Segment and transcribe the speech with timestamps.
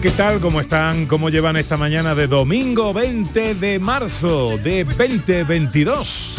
[0.00, 0.40] ¿Qué tal?
[0.40, 1.06] ¿Cómo están?
[1.06, 6.36] ¿Cómo llevan esta mañana de domingo 20 de marzo de 2022?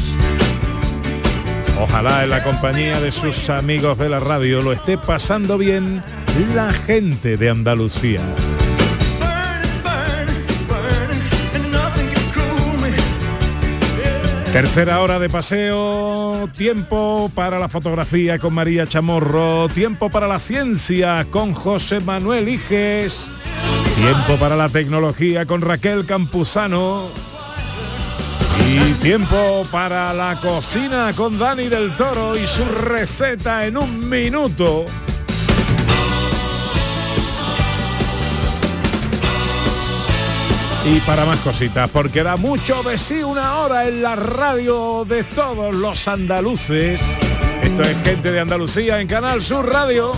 [1.80, 6.03] Ojalá en la compañía de sus amigos de la radio lo esté pasando bien
[6.56, 8.22] la gente de Andalucía.
[14.52, 21.25] Tercera hora de paseo, tiempo para la fotografía con María Chamorro, tiempo para la ciencia
[21.30, 23.31] con José Manuel Iges,
[23.95, 27.09] tiempo para la tecnología con Raquel Campuzano
[28.70, 34.86] y tiempo para la cocina con Dani del Toro y su receta en un minuto.
[40.86, 45.23] Y para más cositas, porque da mucho de sí una hora en la radio de
[45.23, 47.02] todos los andaluces.
[47.62, 50.12] Esto es gente de Andalucía en Canal Sur Radio.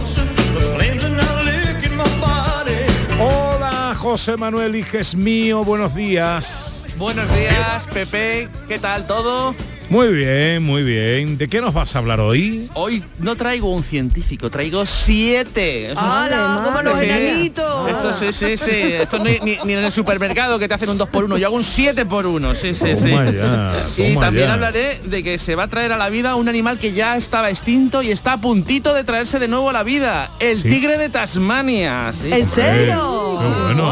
[4.03, 6.85] José Manuel Iges mío, buenos días.
[6.97, 8.49] Buenos días, Pepe.
[8.67, 9.55] ¿Qué tal todo?
[9.89, 11.37] Muy bien, muy bien.
[11.37, 12.67] ¿De qué nos vas a hablar hoy?
[12.73, 15.93] Hoy no traigo un científico, traigo siete.
[15.95, 16.61] ¡Hala!
[16.65, 17.89] ¡Como los enanitos!
[17.89, 18.71] Esto sí, sí, sí.
[18.71, 21.47] Esto ni, ni- ni en el supermercado que te hacen un 2 por 1 Yo
[21.47, 23.11] hago un 7 por 1 Sí, sí, sí.
[23.11, 24.53] Toma ya, Y también ya.
[24.53, 27.49] hablaré de que se va a traer a la vida un animal que ya estaba
[27.51, 30.31] extinto y está a puntito de traerse de nuevo a la vida.
[30.39, 30.69] El Sí.
[30.69, 32.13] tigre de Tasmania.
[32.19, 32.31] sí.
[32.33, 33.37] ¿En serio?
[33.39, 33.83] qué bueno.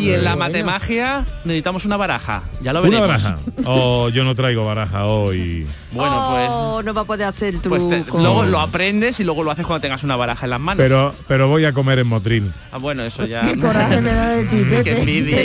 [0.00, 2.42] Y en la matemagia necesitamos una baraja.
[2.62, 3.08] Ya lo Una veremos.
[3.22, 3.36] baraja.
[3.68, 5.66] Oh, yo no traigo baraja hoy.
[5.90, 6.48] Bueno, pues...
[6.50, 8.18] Oh, no va a poder hacer el Pues te- truco.
[8.18, 10.76] luego lo aprendes y luego lo haces cuando tengas una baraja en las manos.
[10.80, 12.52] Pero, pero voy a comer en Motril.
[12.70, 13.40] Ah, bueno, eso ya.
[13.42, 14.84] Qué coraje me da de ti, Pepe.
[14.84, 15.44] Qué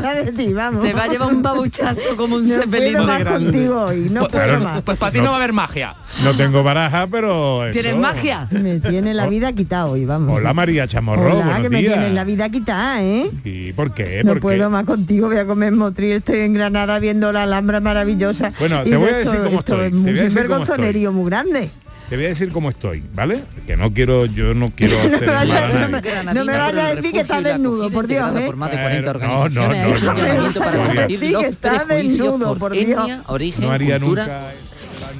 [0.00, 0.84] da de ti, vamos.
[0.84, 3.44] Se va a llevar un babuchazo como un no cepelín puedo de más grande.
[3.50, 4.82] contigo hoy, no Pues, puedo claro, más.
[4.82, 5.24] Pues para ti no.
[5.24, 5.30] No.
[5.30, 5.94] va a haber magia.
[6.22, 7.72] No tengo baraja, pero eso.
[7.80, 8.46] ¿Tienes magia?
[8.50, 10.32] Me tiene la vida quitada hoy, vamos.
[10.32, 13.30] Hola María Chamorro, Hola, buenos que me tienes la vida quitada, ¿eh?
[13.44, 14.22] ¿Y por qué?
[14.24, 14.72] No ¿Por puedo qué?
[14.72, 18.50] más contigo, voy a comer motril, estoy en Granada viendo la Alhambra maravillosa.
[18.58, 20.28] Bueno, te voy a esto- decir cómo esto estoy, Es te un voy a decir
[20.28, 21.70] cómo sinvergonzonerío muy grande.
[22.08, 23.40] Te voy a decir cómo estoy, ¿vale?
[23.68, 25.80] Que no quiero, yo no quiero hacer No me mal a vayas- nadie.
[25.80, 25.88] no
[26.24, 28.46] me- no me vayas a decir que estás desnudo, por Dios, ¿eh?
[28.46, 32.48] por más de Pero, 40 no, no, no, no, no, para combatir los está desnudo,
[32.48, 33.00] por, por Dios.
[33.00, 34.24] etnia, origen, No haría cultura.
[34.26, 34.52] nunca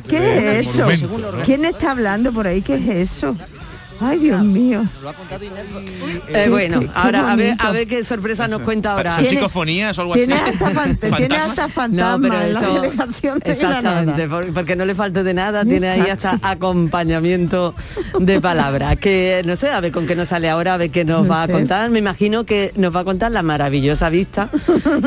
[0.08, 0.86] ¿Qué es eso?
[1.44, 2.60] ¿Quién está hablando por ahí?
[2.62, 3.36] ¿Qué es eso?
[4.00, 4.84] Ay, Dios mío.
[5.03, 5.64] Lo ha contado Inés.
[6.28, 9.12] Eh, bueno, ahora a ver, a ver qué sorpresa nos cuenta ahora.
[9.14, 10.25] ¿Son Tiene- psicofonías o algo así?
[10.26, 11.48] Tienes hasta, fan- tienes ¿Fantasmas?
[11.48, 15.34] hasta fantasma No, pero en la eso delegación de exactamente, porque no le falte de
[15.34, 17.75] nada, tiene ahí hasta acompañamiento
[18.19, 18.97] de palabras.
[18.98, 21.28] Que no sé, a ver con qué nos sale ahora, a ver qué nos No
[21.28, 21.91] va a contar.
[21.91, 24.48] Me imagino que nos va a contar la maravillosa vista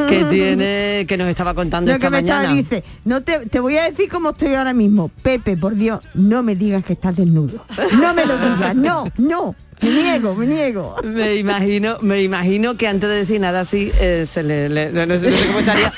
[0.10, 2.44] que tiene, que nos estaba contando Lo esta que me mañana.
[2.60, 5.10] está, dice, no te, te voy a decir cómo estoy ahora mismo.
[5.24, 7.66] Pepe, por Dios, no me digas que estás desnudo.
[8.00, 9.56] No me lo digas, no, no.
[9.82, 10.96] Me niego, me niego.
[11.04, 15.06] Me imagino, me imagino que antes de decir nada así, eh, se le, le- no,
[15.08, 15.92] no sé, no sé cómo estaría.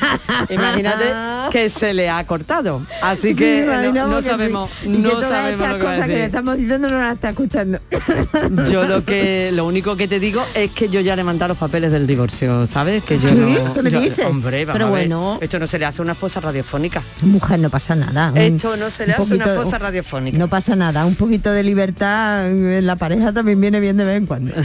[0.49, 1.03] Imagínate
[1.51, 2.81] que se le ha cortado.
[3.01, 6.07] Así que Sí, eh, no- que sabemos, no sabemos estas lo que va a cosas
[6.07, 7.79] que le estamos diciendo no las está escuchando.
[8.71, 11.49] Yo lo que lo único que te digo es que yo ya le he mandado
[11.49, 13.03] los papeles del divorcio, ¿sabes?
[13.03, 13.35] Que yo ¿Sí?
[13.35, 13.73] no.
[13.73, 14.25] ¿Qué me yo- dices?
[14.25, 15.37] Hombre, vamos Pero a ver, bueno.
[15.41, 17.03] Esto no se le hace a una esposa radiofónica.
[17.21, 18.31] Mujer, no pasa nada.
[18.35, 20.37] Esto no se le un hace a una esposa radiofónica.
[20.37, 24.17] No pasa nada, un poquito de libertad en la pareja también viene bien de vez
[24.17, 24.53] en cuando.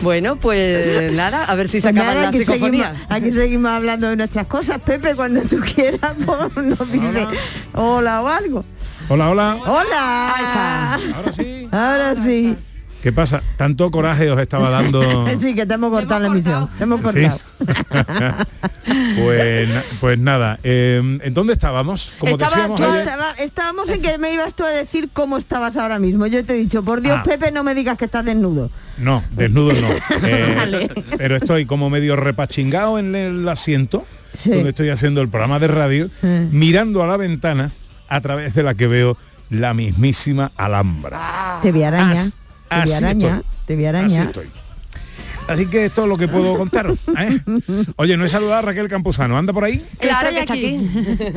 [0.00, 2.96] Bueno, pues nada, a ver si se Pues acaban las aquí seguimos, psicofonías.
[3.08, 4.78] aquí seguimos hablando de nuestras cosas.
[4.78, 6.14] Pepe, cuando tú quieras,
[6.54, 7.26] pues, nos dice
[7.74, 8.64] hola o algo.
[9.08, 9.56] Hola, hola.
[9.66, 10.34] ¡Hola!
[10.34, 10.94] Ahí está.
[11.16, 11.68] Ahora sí.
[11.72, 12.56] Ahora sí.
[13.02, 13.42] ¿Qué pasa?
[13.56, 15.26] Tanto coraje os estaba dando.
[15.40, 16.68] sí, que te hemos cortado la emisión.
[16.78, 17.22] Te hemos Sí.
[17.22, 17.38] cortado.
[19.22, 19.68] pues,
[20.00, 22.12] pues nada, eh, ¿en dónde estábamos?
[22.18, 25.36] Como Estaba- decíamos tú ayer- estaba- estábamos en que me ibas tú a decir cómo
[25.38, 26.26] estabas ahora mismo.
[26.26, 27.22] Yo te he dicho, por Dios, Ah.
[27.24, 28.70] Pepe, no me digas que estás desnudo.
[28.98, 29.88] No, desnudo no.
[30.26, 30.90] Eh, Vale.
[31.16, 34.04] Pero estoy como medio repachingado en el asiento,
[34.42, 34.50] Sí.
[34.50, 36.10] donde estoy haciendo el programa de radio,
[36.50, 37.70] mirando a la ventana
[38.08, 39.16] a través de la que veo
[39.50, 41.58] la mismísima Alhambra.
[41.62, 42.12] Te vi araña.
[42.12, 43.42] As- te vi así araña.
[43.66, 44.22] Te vi Así araña.
[44.24, 44.46] estoy.
[45.48, 46.98] Así que esto es lo que puedo contaros.
[47.18, 47.40] ¿eh?
[47.96, 49.38] Oye, no he saludado a Raquel Campuzano.
[49.38, 49.84] ¿Anda por ahí?
[49.98, 50.78] Claro que está aquí.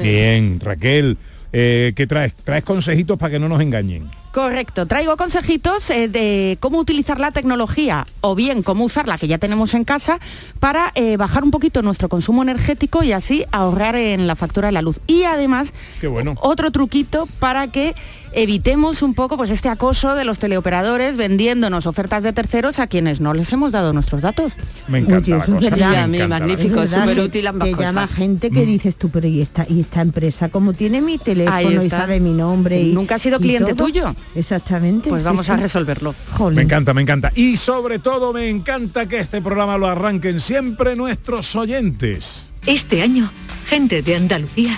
[0.01, 1.17] Bien, Raquel.
[1.53, 2.33] eh, ¿Qué traes?
[2.33, 4.09] Traes consejitos para que no nos engañen.
[4.31, 9.37] Correcto, traigo consejitos eh, de cómo utilizar la tecnología o bien cómo usarla que ya
[9.37, 10.19] tenemos en casa
[10.61, 14.71] para eh, bajar un poquito nuestro consumo energético y así ahorrar en la factura de
[14.71, 14.99] la luz.
[15.05, 16.35] Y además, Qué bueno.
[16.41, 17.93] otro truquito para que
[18.33, 23.19] evitemos un poco pues este acoso de los teleoperadores vendiéndonos ofertas de terceros a quienes
[23.19, 24.53] no les hemos dado nuestros datos.
[24.87, 25.69] Me encanta Oye, la cosa.
[25.69, 25.87] verdad.
[25.89, 26.87] me Y a mí, encanta la magnífico.
[26.87, 28.15] súper útil ambas que llama cosas.
[28.17, 28.53] gente Mm.
[28.53, 32.21] que dices tú, pero y esta, y esta empresa como tiene mi teléfono y sabe
[32.21, 33.87] mi nombre y Nunca ha sido cliente todo?
[33.87, 34.15] tuyo.
[34.35, 35.09] Exactamente.
[35.09, 35.51] Pues sí, vamos sí.
[35.51, 36.15] a resolverlo.
[36.37, 36.55] Jolín.
[36.55, 37.31] Me encanta, me encanta.
[37.35, 42.53] Y sobre todo me encanta que este programa lo arranquen siempre nuestros oyentes.
[42.65, 43.31] Este año,
[43.67, 44.77] gente de Andalucía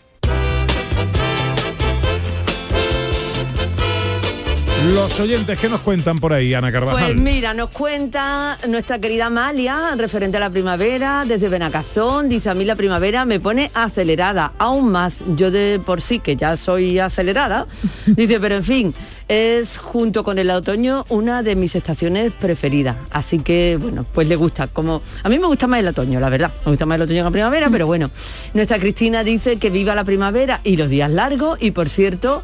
[4.87, 7.13] Los oyentes que nos cuentan por ahí, Ana Carvajal.
[7.13, 12.55] Pues mira, nos cuenta nuestra querida Amalia, referente a la primavera, desde Benacazón, dice a
[12.55, 16.97] mí la primavera me pone acelerada, aún más, yo de por sí que ya soy
[16.97, 17.67] acelerada,
[18.07, 18.93] dice, pero en fin,
[19.27, 24.35] es junto con el otoño una de mis estaciones preferidas, así que bueno, pues le
[24.35, 27.03] gusta, como a mí me gusta más el otoño, la verdad, me gusta más el
[27.03, 28.09] otoño que la primavera, pero bueno,
[28.55, 32.41] nuestra Cristina dice que viva la primavera y los días largos y por cierto,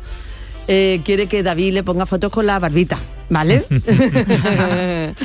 [0.67, 2.99] eh, quiere que David le ponga fotos con la barbita,
[3.29, 3.63] ¿vale?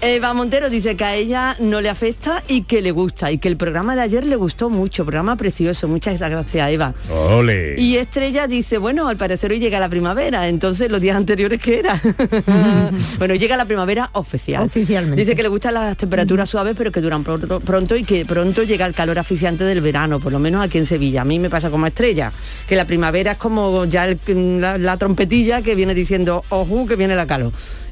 [0.00, 3.48] Eva Montero dice que a ella no le afecta y que le gusta y que
[3.48, 6.94] el programa de ayer le gustó mucho, programa precioso, muchas gracias Eva.
[7.10, 7.74] Ole.
[7.78, 11.78] Y Estrella dice, bueno, al parecer hoy llega la primavera, entonces los días anteriores ¿qué
[11.80, 12.00] era?
[13.18, 14.64] bueno, llega la primavera oficial.
[14.64, 15.20] Oficialmente.
[15.22, 18.62] Dice que le gustan las temperaturas suaves, pero que duran pronto, pronto y que pronto
[18.62, 21.22] llega el calor asfixiante del verano, por lo menos aquí en Sevilla.
[21.22, 22.32] A mí me pasa como a Estrella,
[22.68, 24.20] que la primavera es como ya el-
[24.60, 27.26] la, la trompetilla que viene diciendo, ojo, que viene la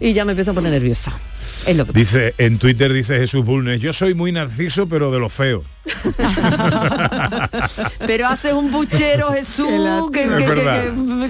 [0.01, 1.13] Y ya me empiezo a poner nerviosa.
[1.67, 5.19] Es lo que Dice, en Twitter dice Jesús Bulnes, yo soy muy narciso, pero de
[5.21, 5.63] lo feo.
[8.07, 10.85] Pero haces un puchero, Jesús, que, Es que- que- verdad.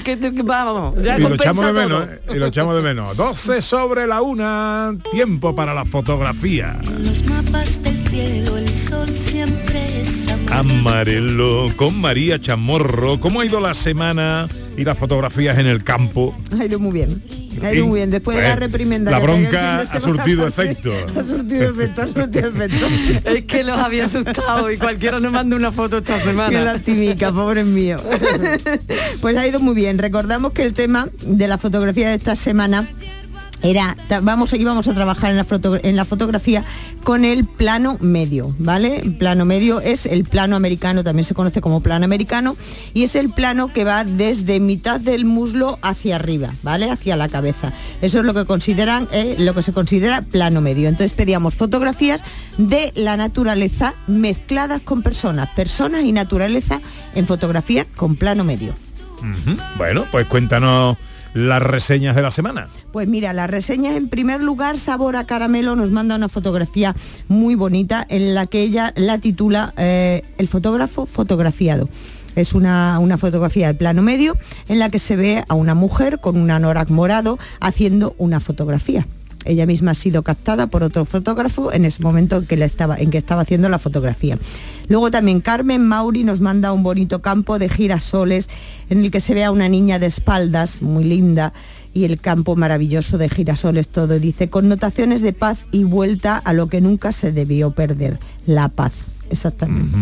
[0.05, 1.82] que- que- que- vamos, ya y lo echamos de todo.
[1.82, 2.20] menos, ¿eh?
[2.35, 3.17] y lo echamos de menos.
[3.17, 6.79] 12 sobre la una, tiempo para la fotografía.
[6.99, 13.20] Los mapas del cielo, el sol siempre es Amarelo, con María Chamorro.
[13.20, 16.37] ¿Cómo ha ido la semana y las fotografías en el campo?
[16.59, 17.23] Ha ido muy bien.
[17.62, 18.11] Ha ido muy bien.
[18.11, 19.11] Después de la reprimenda.
[19.11, 20.92] la que bronca ha surtido efecto.
[21.16, 22.87] Ha surtido efecto, ha surtido efecto.
[23.31, 26.61] Es que los había asustado y cualquiera nos manda una foto esta Qué semana.
[26.61, 27.97] lastimica, pobre mío.
[29.21, 29.99] pues ha ido muy bien.
[29.99, 32.87] Recordamos que el tema de la fotografía de esta semana
[33.62, 36.64] era vamos íbamos a trabajar en la, foto- en la fotografía
[37.04, 39.02] con el plano medio, ¿vale?
[39.19, 42.54] Plano medio es el plano americano, también se conoce como plano americano,
[42.95, 46.90] y es el plano que va desde mitad del muslo hacia arriba, ¿vale?
[46.90, 47.73] Hacia la cabeza.
[48.02, 50.88] Eso es lo que consideran, eh, lo que se considera plano medio.
[50.88, 52.23] Entonces pedíamos fotografías
[52.59, 56.81] de la naturaleza mezcladas con personas, personas y naturaleza
[57.14, 58.75] en fotografía con plano medio.
[59.76, 60.97] Bueno, pues cuéntanos
[61.35, 62.69] las reseñas de la semana.
[62.93, 66.95] Pues mira, las reseñas en primer lugar, Sabor a Caramelo nos manda una fotografía
[67.29, 71.89] muy bonita en la que ella la titula eh, El fotógrafo fotografiado.
[72.35, 74.37] Es una, una fotografía de plano medio
[74.69, 79.07] en la que se ve a una mujer con un anorak morado haciendo una fotografía.
[79.45, 82.97] Ella misma ha sido captada por otro fotógrafo en ese momento en que, la estaba,
[82.97, 84.39] en que estaba haciendo la fotografía.
[84.92, 88.50] Luego también Carmen Mauri nos manda un bonito campo de girasoles
[88.90, 91.54] en el que se ve a una niña de espaldas, muy linda,
[91.94, 94.20] y el campo maravilloso de girasoles todo.
[94.20, 98.92] Dice, connotaciones de paz y vuelta a lo que nunca se debió perder, la paz.
[99.30, 99.96] Exactamente.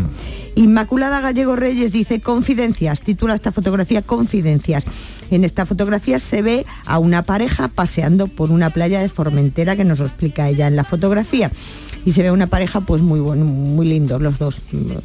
[0.56, 4.85] Inmaculada Gallego Reyes dice Confidencias, titula esta fotografía Confidencias.
[5.30, 9.85] En esta fotografía se ve a una pareja paseando por una playa de Formentera que
[9.85, 11.52] nos lo explica ella en la fotografía.
[12.04, 14.62] Y se ve una pareja pues muy bueno, muy lindos, los dos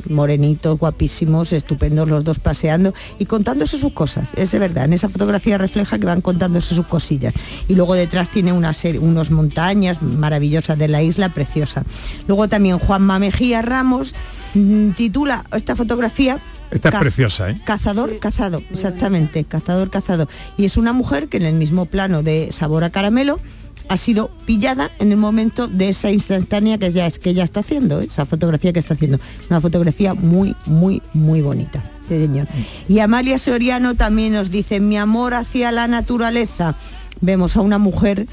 [0.10, 4.32] morenitos, guapísimos, estupendos los dos paseando y contándose sus cosas.
[4.36, 7.34] Es de verdad, en esa fotografía refleja que van contándose sus cosillas.
[7.68, 11.84] Y luego detrás tiene una serie, unos montañas maravillosas de la isla, preciosa.
[12.28, 14.16] Luego también Juanma Mejía Ramos
[14.54, 16.40] mm, titula esta fotografía
[16.72, 17.62] Esta es preciosa, ¿eh?
[17.66, 20.28] Cazador, cazado, exactamente, cazador, cazado.
[20.58, 23.40] Y es una mujer que en el mismo plano de sabor a caramelo
[23.88, 27.60] ha sido pillada en el momento de esa instantánea que ya es que ella está
[27.60, 28.06] haciendo, ¿eh?
[28.06, 29.20] esa fotografía que está haciendo.
[29.50, 31.84] Una fotografía muy, muy, muy bonita.
[32.08, 32.48] señor.
[32.88, 36.76] Y Amalia Soriano también nos dice, mi amor hacia la naturaleza.
[37.22, 38.26] Vemos a una mujer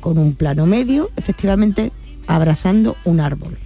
[0.00, 1.92] con un plano medio, efectivamente,
[2.26, 3.56] abrazando un árbol.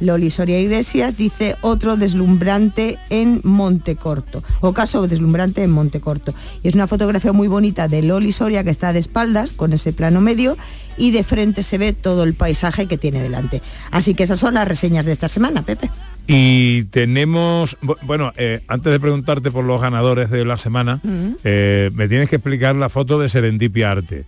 [0.00, 6.34] Loli Soria Iglesias dice otro deslumbrante en Montecorto, o caso deslumbrante en Montecorto.
[6.62, 9.92] Y es una fotografía muy bonita de Loli Soria que está de espaldas con ese
[9.92, 10.56] plano medio
[10.96, 13.62] y de frente se ve todo el paisaje que tiene delante.
[13.90, 15.90] Así que esas son las reseñas de esta semana, Pepe.
[16.26, 21.00] Y tenemos, bu- bueno, eh, antes de preguntarte por los ganadores de la semana,
[21.42, 24.24] eh, me tienes que explicar la foto de Serendipia Arte.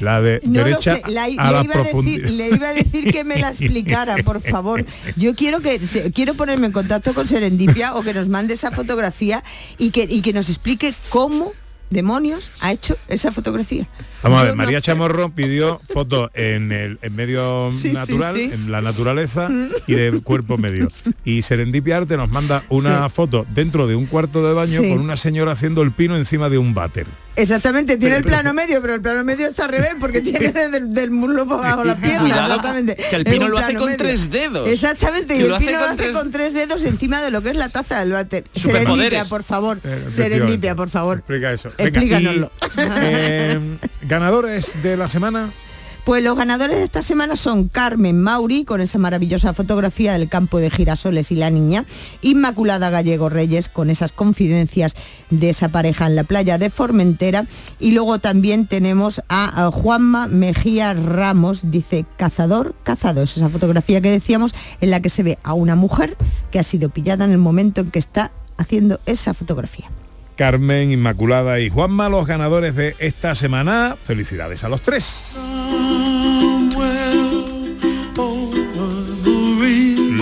[0.00, 2.28] La de No lo sé, la- a le, la iba a decir, profundidad.
[2.30, 4.84] le iba a decir que me la explicara, por favor.
[5.16, 5.78] Yo quiero que
[6.14, 9.42] quiero ponerme en contacto con Serendipia o que nos mande esa fotografía
[9.78, 11.52] y que, y que nos explique cómo
[11.90, 13.86] demonios ha hecho esa fotografía.
[14.22, 14.80] Vamos a ver, María.
[14.80, 18.50] Chamorro pidió fotos en el en medio Sí, natural, sí.
[18.52, 19.48] en la naturaleza
[19.86, 20.88] y de cuerpo medio.
[21.24, 25.16] Y Serendipia Arte nos manda una foto dentro de un cuarto de baño con una
[25.16, 27.06] señora haciendo el pino encima de un váter.
[27.36, 30.76] Exactamente, tiene el plano medio, pero el plano medio está al revés porque tiene desde
[30.78, 32.22] el del muslo por abajo las piernas.
[32.22, 32.96] Cuidado, exactamente.
[32.96, 33.96] que el pino lo hace con medio.
[33.98, 34.68] tres dedos.
[34.68, 37.56] Exactamente, y el pino lo hace tres- con tres dedos encima de lo que es
[37.56, 38.44] la taza del váter.
[38.54, 39.80] Serendipia, por favor.
[39.82, 41.18] Eh, Serendipia, por favor.
[41.18, 41.70] Explica eso.
[41.76, 42.52] Venga, Explícanoslo.
[42.62, 43.60] y, eh,
[44.02, 45.50] ganadores de la semana.
[46.04, 50.58] Pues los ganadores de esta semana son Carmen Mauri, con esa maravillosa fotografía del campo
[50.58, 51.86] de girasoles y la niña,
[52.20, 54.96] Inmaculada Gallego Reyes, con esas confidencias
[55.30, 57.46] de esa pareja en la playa de Formentera,
[57.80, 64.10] y luego también tenemos a, Juanma Mejía Ramos, dice cazador, cazado, es esa fotografía que
[64.10, 66.18] decíamos, en la que se ve a una mujer
[66.50, 69.90] que ha sido pillada en el momento en que está haciendo esa fotografía.
[70.36, 73.96] Carmen, Inmaculada y Juanma, los ganadores de esta semana.
[74.02, 75.38] Felicidades a los tres.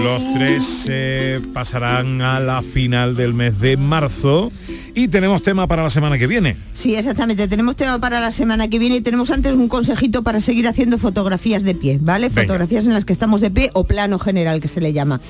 [0.03, 4.53] Los tres eh, pasarán a la final del mes de marzo
[4.95, 6.57] y tenemos tema para la semana que viene.
[6.75, 7.49] Sí, exactamente.
[7.49, 10.99] Tenemos tema para la semana que viene y tenemos antes un consejito para seguir haciendo
[10.99, 12.29] fotografías de pie, ¿vale?
[12.29, 12.43] Venga.
[12.43, 15.21] Fotografías en las que estamos de pie o plano general que se le llama.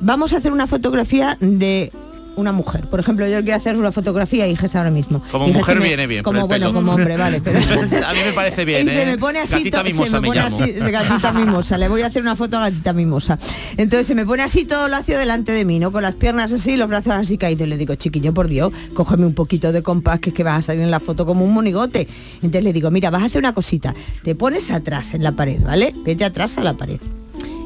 [0.00, 1.90] Vamos a hacer una fotografía de
[2.36, 2.86] una mujer.
[2.88, 5.22] Por ejemplo, yo quiero hacer una fotografía y Iges ahora mismo.
[5.30, 6.72] Como Iges mujer me- viene bien, Como bueno, pelo.
[6.78, 7.40] como hombre, vale.
[7.42, 7.58] Pero...
[8.06, 9.06] A mí me parece bien, y se ¿eh?
[9.06, 10.56] me pone así, Gatita to- se mimosa me me pone llamo.
[10.62, 13.38] así, gatita mimosa, le voy a hacer una foto a gatita mimosa.
[13.76, 15.92] Entonces se me pone así todo lacio delante de mí, ¿no?
[15.92, 17.68] Con las piernas así, los brazos así caídos.
[17.68, 20.62] Le digo, chiquillo, por Dios, cógeme un poquito de compás, que es que vas a
[20.62, 22.08] salir en la foto como un monigote.
[22.36, 25.60] Entonces le digo, mira, vas a hacer una cosita, te pones atrás en la pared,
[25.62, 25.92] ¿vale?
[26.04, 26.98] Vete atrás a la pared.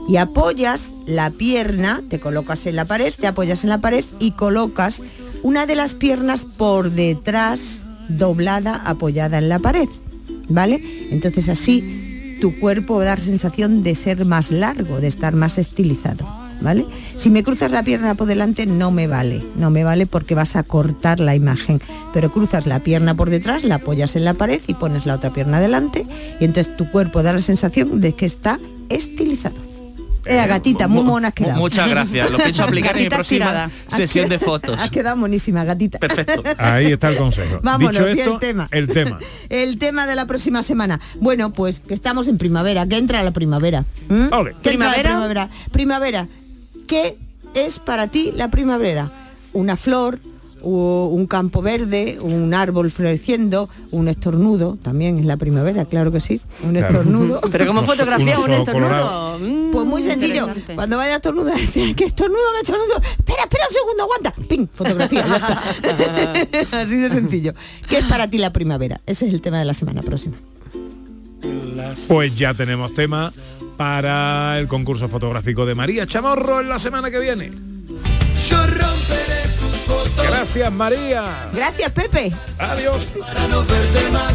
[0.09, 4.33] Y apoyas la pierna, te colocas en la pared, te apoyas en la pared y
[4.33, 5.03] colocas
[5.43, 9.89] una de las piernas por detrás, doblada, apoyada en la pared.
[10.49, 11.09] ¿Vale?
[11.11, 15.59] Entonces así tu cuerpo va a dar sensación de ser más largo, de estar más
[15.59, 16.27] estilizado.
[16.61, 16.87] ¿Vale?
[17.17, 20.57] Si me cruzas la pierna por delante no me vale, no me vale porque vas
[20.57, 21.81] a cortar la imagen,
[22.15, 25.33] pero cruzas la pierna por detrás, la apoyas en la pared y pones la otra
[25.33, 26.07] pierna delante
[26.41, 28.59] y entonces tu cuerpo da la sensación de que está
[28.89, 29.74] estilizado.
[30.27, 31.59] Eh, gatita, muy mona has quedado.
[31.61, 32.31] Muchas gracias.
[32.31, 34.79] Lo pienso aplicar en mi próxima sesión de fotos.
[34.81, 35.99] Has quedado monísima, gatita.
[35.99, 36.43] Perfecto.
[36.59, 37.61] Ahí está el consejo.
[37.63, 38.69] Vámonos, Dicho y esto, el tema.
[38.71, 39.19] el tema.
[39.51, 41.01] El tema de la próxima semana.
[41.21, 43.85] Bueno, pues que estamos en primavera, que entra la primavera.
[44.09, 44.29] ¿m?
[44.33, 44.55] Ole.
[44.63, 45.11] ¿Qué entra la ¿Primavera?
[45.11, 45.51] primavera.
[45.71, 46.29] Primavera.
[46.87, 47.17] ¿Qué
[47.55, 49.11] es para ti la primavera?
[49.53, 50.19] Una flor,
[50.65, 56.41] un campo verde, un árbol floreciendo, un estornudo, también es la primavera, claro que sí,
[56.63, 56.87] un Claro.
[57.01, 57.41] estornudo.
[57.53, 59.39] Pero como fotografía un estornudo.
[59.39, 60.49] Mm, Pues muy sencillo.
[60.75, 61.59] Cuando vaya a estornudar,
[61.97, 62.97] que estornudo, que estornudo.
[63.19, 64.35] Espera, espera un segundo, aguanta.
[64.49, 64.67] ¡Ping!
[64.73, 65.63] Fotografía, ya está.
[66.83, 67.53] Así de sencillo.
[67.89, 69.01] ¿Qué es para ti la primavera?
[69.07, 70.37] Ese es el tema de la semana próxima.
[72.09, 73.33] Pues ya tenemos tema
[73.77, 77.51] para el concurso fotográfico de María Chamorro en la semana que viene.
[78.49, 78.57] Yo
[80.45, 81.49] Gracias María.
[81.55, 82.31] Gracias, Pepe.
[82.59, 83.09] Adiós.
[83.19, 84.35] para no verte más.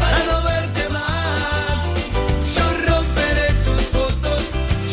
[0.00, 2.56] Para no verte más.
[2.56, 4.40] Yo romperé tus fotos.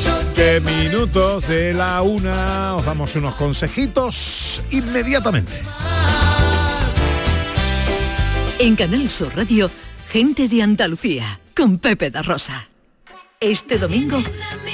[0.03, 5.53] Yo Que minutos de la una os damos unos consejitos inmediatamente.
[8.59, 9.71] En Canal Sur Radio,
[10.09, 12.67] gente de Andalucía, con Pepe da Rosa.
[13.39, 14.17] Este domingo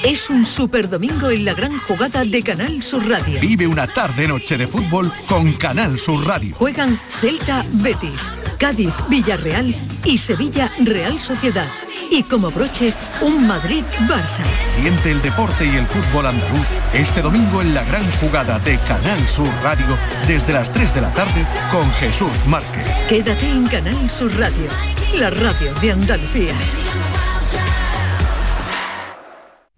[0.05, 3.37] es un super domingo en la gran jugada de Canal Sur Radio.
[3.41, 6.55] Vive una tarde-noche de fútbol con Canal Sur Radio.
[6.55, 11.67] Juegan Celta Betis, Cádiz Villarreal y Sevilla Real Sociedad.
[12.09, 14.45] Y como broche, un Madrid Barça.
[14.73, 19.27] Siente el deporte y el fútbol andaluz este domingo en la gran jugada de Canal
[19.27, 22.87] Sur Radio desde las 3 de la tarde con Jesús Márquez.
[23.09, 24.69] Quédate en Canal Sur Radio,
[25.17, 26.53] la radio de Andalucía.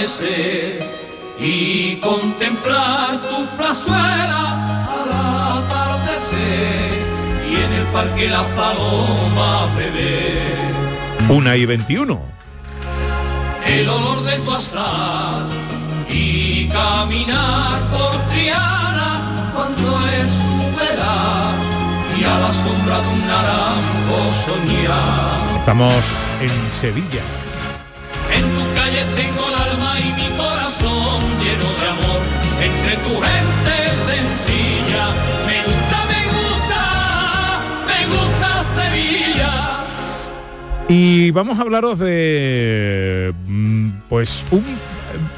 [0.00, 0.82] Amanecer
[1.38, 6.90] y contemplar tu plazuela al atardecer
[7.50, 10.56] y en el parque las palomas beber.
[11.28, 12.20] Una y 21.
[13.66, 15.46] El olor de tu azar
[16.08, 21.62] y caminar por Triana cuando es su verano
[22.18, 25.58] y a la sombra de un naranjo soñar.
[25.58, 26.04] Estamos
[26.40, 27.49] en Sevilla.
[40.92, 44.64] Y vamos a hablaros de mm, pues un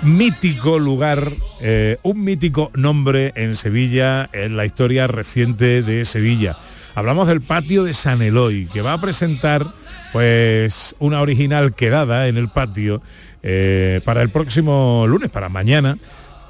[0.00, 6.56] mítico lugar, eh, un mítico nombre en Sevilla, en la historia reciente de Sevilla.
[6.95, 9.67] Hablamos del patio de San Eloy, que va a presentar
[10.15, 13.02] pues una original quedada en el patio
[13.43, 15.99] eh, para el próximo lunes, para mañana,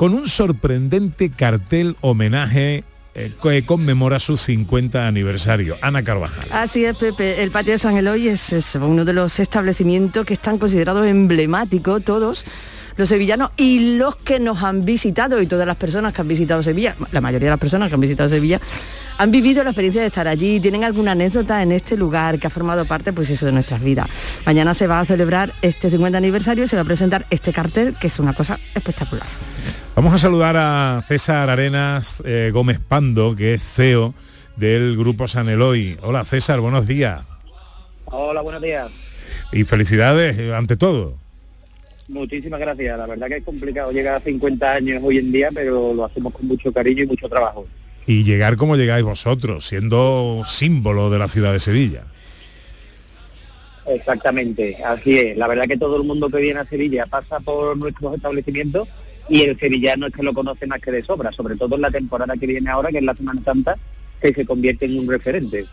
[0.02, 2.82] con un sorprendente cartel homenaje
[3.14, 5.78] eh, que conmemora su 50 aniversario.
[5.80, 6.48] Ana Carvajal.
[6.50, 7.40] Así es, Pepe.
[7.40, 12.02] El patio de San Eloy es, es uno de los establecimientos que están considerados emblemáticos
[12.02, 12.44] todos
[12.96, 16.62] los sevillanos y los que nos han visitado y todas las personas que han visitado
[16.62, 18.60] Sevilla, la mayoría de las personas que han visitado Sevilla,
[19.18, 22.50] han vivido la experiencia de estar allí, tienen alguna anécdota en este lugar que ha
[22.50, 24.08] formado parte, pues eso, de nuestras vidas.
[24.46, 27.94] Mañana se va a celebrar este 50 aniversario y se va a presentar este cartel,
[28.00, 29.26] que es una cosa espectacular.
[29.94, 34.14] Vamos a saludar a César Arenas eh, Gómez Pando, que es CEO
[34.56, 35.98] del Grupo San Eloy.
[36.02, 37.22] Hola César, buenos días.
[38.06, 38.90] Hola, buenos días.
[39.52, 41.21] Y felicidades eh, ante todo.
[42.08, 42.98] Muchísimas gracias.
[42.98, 46.32] La verdad que es complicado llegar a 50 años hoy en día, pero lo hacemos
[46.32, 47.66] con mucho cariño y mucho trabajo.
[48.06, 52.04] Y llegar como llegáis vosotros, siendo símbolo de la ciudad de Sevilla.
[53.86, 55.36] Exactamente, así es.
[55.36, 58.88] La verdad que todo el mundo que viene a Sevilla pasa por nuestros establecimientos
[59.28, 61.90] y el sevillano es que lo conoce más que de sobra, sobre todo en la
[61.90, 63.76] temporada que viene ahora, que es la Semana Santa,
[64.20, 65.66] que se convierte en un referente.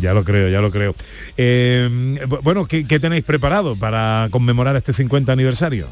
[0.00, 0.94] Ya lo creo, ya lo creo.
[1.36, 5.88] Bu- bueno, ¿qué, tenéis preparado para conmemorar este 50 aniversario?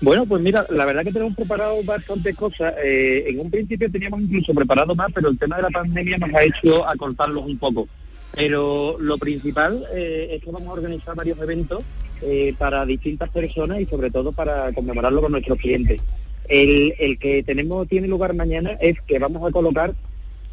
[0.00, 2.74] Bueno, pues mira, la verdad que tenemos preparado bastantes cosas.
[2.84, 6.34] Eh, en un principio teníamos incluso preparado más, pero el tema de la pandemia nos
[6.34, 7.88] ha hecho acortarlos un poco.
[8.34, 11.84] Pero lo principal eh, es que vamos a organizar varios eventos
[12.22, 16.00] eh, para distintas personas y sobre todo para conmemorarlo con nuestros clientes.
[16.48, 19.94] El que tenemos tiene lugar mañana es que vamos a colocar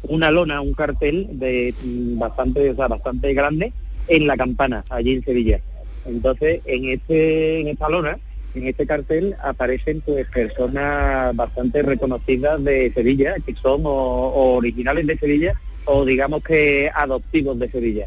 [0.02, 3.72] una lona, un cartel de mm, bastante, o sea, bastante grande
[4.08, 5.60] en la campana, allí en Sevilla.
[6.06, 8.18] Entonces, en este, en esta lona,
[8.54, 15.06] en este cartel aparecen pues personas bastante reconocidas de Sevilla, que son o, o originales
[15.06, 18.06] de Sevilla o digamos que adoptivos de Sevilla.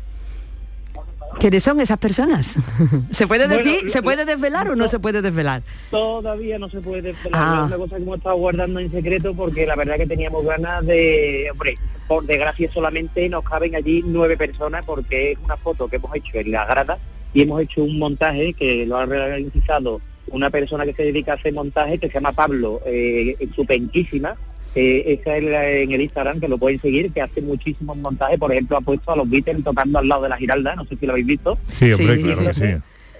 [1.43, 2.55] ¿Quiénes son esas personas?
[3.11, 5.61] ¿Se puede decir, se puede desvelar o no se puede desvelar?
[5.91, 7.63] Todavía no se puede desvelar, Ah.
[7.63, 10.85] es una cosa que hemos estado guardando en secreto porque la verdad que teníamos ganas
[10.85, 11.77] de, hombre,
[12.07, 16.37] por desgracia solamente nos caben allí nueve personas porque es una foto que hemos hecho
[16.37, 16.97] en la grada
[17.33, 21.35] y hemos hecho un montaje que lo ha realizado una persona que se dedica a
[21.35, 24.37] hacer montaje que se llama Pablo, eh, Supenquísima,
[24.75, 28.37] eh, esa es la- en el Instagram que lo pueden seguir, que hace muchísimos montajes,
[28.39, 30.95] por ejemplo ha puesto a los Beatles tocando al lado de la Giralda, no sé
[30.97, 31.57] si lo habéis visto.
[31.71, 32.65] Sí, hombre, claro que sí.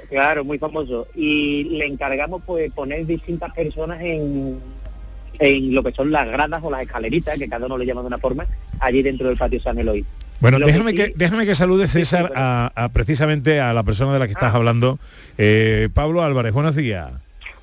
[0.10, 1.08] Claro, muy famoso.
[1.16, 4.60] Y le encargamos pues poner distintas personas en,
[5.39, 8.08] en lo que son las gradas o las escaleritas, que cada uno le llama de
[8.08, 8.46] una forma,
[8.80, 10.06] allí dentro del patio San Eloy.
[10.39, 13.84] Bueno, Lo que déjame sí- que, déjame que salude César a, a precisamente a la
[13.84, 14.39] persona de la que Ah.
[14.39, 15.00] estás hablando,
[15.38, 16.54] Eh, Pablo Álvarez.
[16.54, 17.12] Buenos días.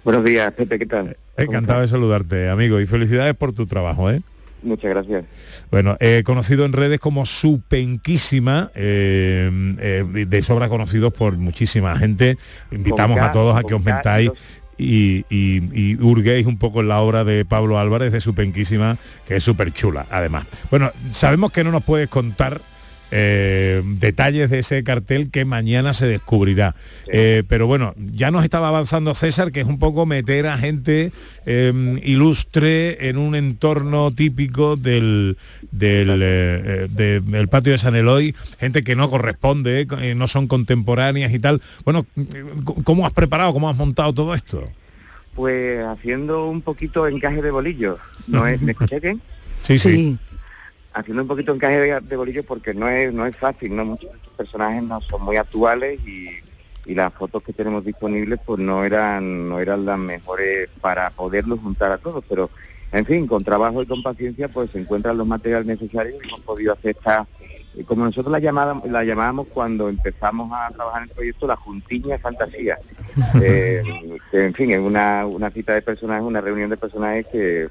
[0.04, 1.16] Buenos días, Pepe, ¿qué tal?
[1.36, 4.22] Encantado de saludarte, amigo, y felicidades por tu trabajo, ¿eh?
[4.62, 5.24] Muchas gracias.
[5.70, 12.36] Bueno, conocido en redes como Supenquísima, eh, eh, de sobra conocidos por muchísima gente.
[12.70, 14.30] Invitamos K, a todos a que os y
[14.76, 19.36] y, y- y hurguéis un poco en la obra de Pablo Álvarez de Supenquísima, que
[19.36, 20.46] es súper chula, además.
[20.70, 22.60] Bueno, sabemos que no nos puedes contar
[23.10, 26.74] eh, detalles de ese cartel que mañana se descubrirá.
[27.08, 31.12] Eh, pero bueno, ya nos estaba avanzando César, que es un poco meter a gente
[31.46, 35.36] eh, ilustre en un entorno típico del,
[35.72, 40.46] del, eh, de- del patio de San Eloy, gente que no corresponde, eh, no son
[40.46, 41.60] contemporáneas y tal.
[41.84, 42.06] Bueno,
[42.84, 44.68] ¿cómo has preparado, cómo has montado todo esto?
[45.34, 47.98] Pues haciendo un poquito encaje de bolillos.
[48.26, 49.20] ¿No es, ¿Me escuché bien?
[49.60, 50.18] Sí, sí.
[50.92, 53.84] Haciendo un poquito encaje de, de bolillos porque no es, no es fácil, ¿no?
[53.84, 56.28] Muchos de estos personajes no son muy actuales y,
[56.86, 61.60] y las fotos que tenemos disponibles pues no eran, no eran las mejores para poderlos
[61.60, 62.50] juntar a todos, pero
[62.92, 66.40] en fin, con trabajo y con paciencia pues se encuentran los materiales necesarios y hemos
[66.40, 67.26] podido hacer esta,
[67.76, 71.56] eh, como nosotros la, llamada, la llamábamos cuando empezamos a trabajar en el proyecto, la
[71.56, 72.78] juntiña fantasía.
[73.42, 73.82] Eh,
[74.30, 77.68] que, en fin, es una, una cita de personajes, una reunión de personajes que,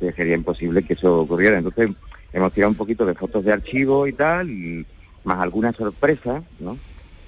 [0.00, 1.58] que sería imposible que eso ocurriera.
[1.58, 1.90] Entonces
[2.32, 4.86] hemos tirado un poquito de fotos de archivo y tal, y
[5.24, 6.78] más alguna sorpresa, ¿no?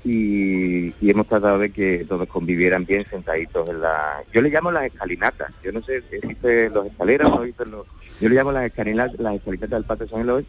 [0.02, 4.22] Y, y hemos tratado de que todos convivieran bien sentaditos en la...
[4.32, 7.86] Yo le llamo las escalinatas, yo no sé, existen los escaleras, no existen los...
[8.20, 10.46] Yo le llamo las escalinatas, las escalinatas del Patio San Eloy,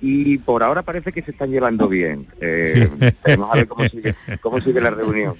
[0.00, 2.26] y por ahora parece que se están llevando bien.
[2.40, 2.90] Eh,
[3.24, 5.34] Vamos a ver cómo sigue, cómo sigue la reunión.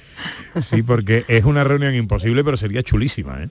[0.61, 3.49] Sí, porque es una reunión imposible, pero sería chulísima, ¿eh?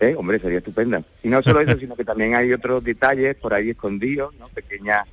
[0.00, 1.02] Eh, hombre, sería estupenda.
[1.22, 4.48] Y no solo eso, sino que también hay otros detalles por ahí escondidos, ¿no?
[4.48, 5.04] Pequeñas,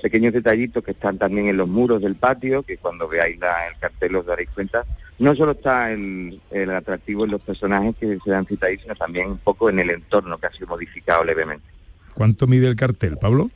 [0.00, 3.76] pequeños detallitos que están también en los muros del patio, que cuando veáis la- el
[3.78, 4.84] cartel os daréis cuenta.
[5.18, 8.94] No solo está el, el atractivo en los personajes que se dan cita ahí, sino
[8.94, 11.66] también un poco en el entorno que ha sido modificado levemente.
[12.14, 13.48] ¿Cuánto mide el cartel, Pablo?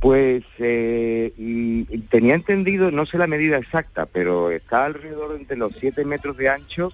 [0.00, 5.72] Pues eh, y- tenía entendido, no sé la medida exacta, pero está alrededor entre los
[5.80, 6.92] 7 metros de ancho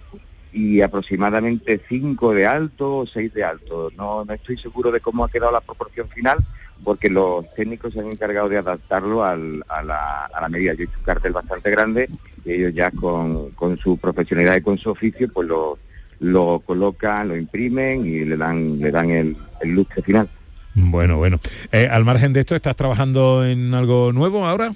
[0.53, 3.91] y aproximadamente 5 de alto o 6 de alto.
[3.97, 6.39] No, no estoy seguro de cómo ha quedado la proporción final,
[6.85, 10.75] porque los técnicos se han encargado de adaptarlo al- a, la, a la medida.
[10.75, 12.09] Yo he hecho un cartel bastante grande
[12.45, 15.79] y ellos ya con, con su profesionalidad y con su oficio, pues lo,
[16.21, 20.29] lo colocan, lo imprimen y le dan, le dan el, el lustre final.
[20.75, 21.39] Bueno, bueno.
[21.71, 24.75] Eh, al margen de esto, ¿estás trabajando en algo nuevo ahora?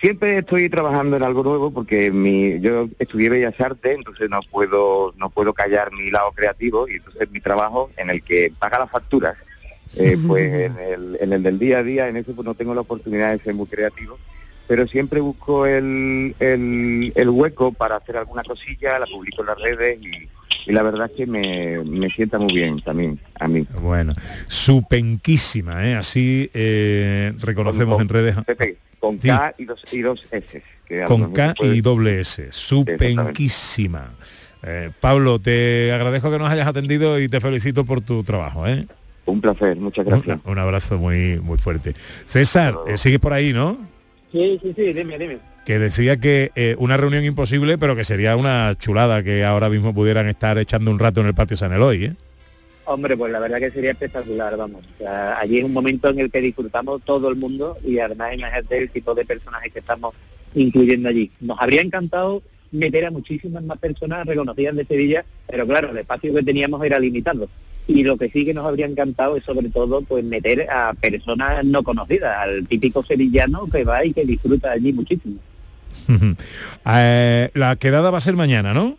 [0.00, 5.12] Siempre estoy trabajando en algo nuevo porque mi, yo estudié Bellas Artes, entonces no puedo
[5.18, 8.90] no puedo callar mi lado creativo y entonces mi trabajo en el que paga las
[8.90, 9.36] facturas,
[9.96, 12.74] eh, pues en el, en el del día a día, en eso pues no tengo
[12.74, 14.18] la oportunidad de ser muy creativo,
[14.68, 19.60] pero siempre busco el, el, el hueco para hacer alguna cosilla, la publico en las
[19.60, 20.28] redes y,
[20.70, 23.66] y la verdad es que me, me sienta muy bien también a mí.
[23.80, 24.12] Bueno,
[24.46, 25.96] supenquísima, ¿eh?
[25.96, 28.36] Así eh, reconocemos Con- en redes.
[28.46, 29.28] Pepe, con Sí.
[29.28, 30.62] K y dos, y dos S.
[30.86, 34.12] que Con K y doble S, supenquísima.
[34.62, 38.66] Eh, Pablo, te agradezco que nos hayas atendido y te felicito por tu trabajo.
[38.66, 38.86] ¿eh?
[39.26, 40.38] Un placer, muchas gracias.
[40.44, 41.94] Un, un abrazo muy, muy fuerte.
[42.26, 43.78] César, eh, sigues por ahí, ¿no?
[44.32, 45.38] Sí, sí, sí, dime, dime.
[45.64, 49.94] Que decía que eh, una reunión imposible, pero que sería una chulada que ahora mismo
[49.94, 52.04] pudieran estar echando un rato en el patio San Eloy.
[52.06, 52.12] ¿eh?
[52.90, 54.82] Hombre, pues la verdad que sería espectacular, vamos.
[55.36, 58.88] Allí es un momento en el que disfrutamos todo el mundo y además imagínate el
[58.88, 60.14] tipo de personajes que estamos
[60.54, 61.30] incluyendo allí.
[61.38, 66.34] Nos habría encantado meter a muchísimas más personas reconocidas de Sevilla, pero claro, el espacio
[66.34, 67.50] que teníamos era limitado.
[67.86, 71.62] Y lo que sí que nos habría encantado es sobre todo pues meter a personas
[71.66, 75.36] no conocidas, al típico sevillano que va y que disfruta allí muchísimo.
[76.90, 78.96] Eh, la quedada va a ser mañana, ¿no?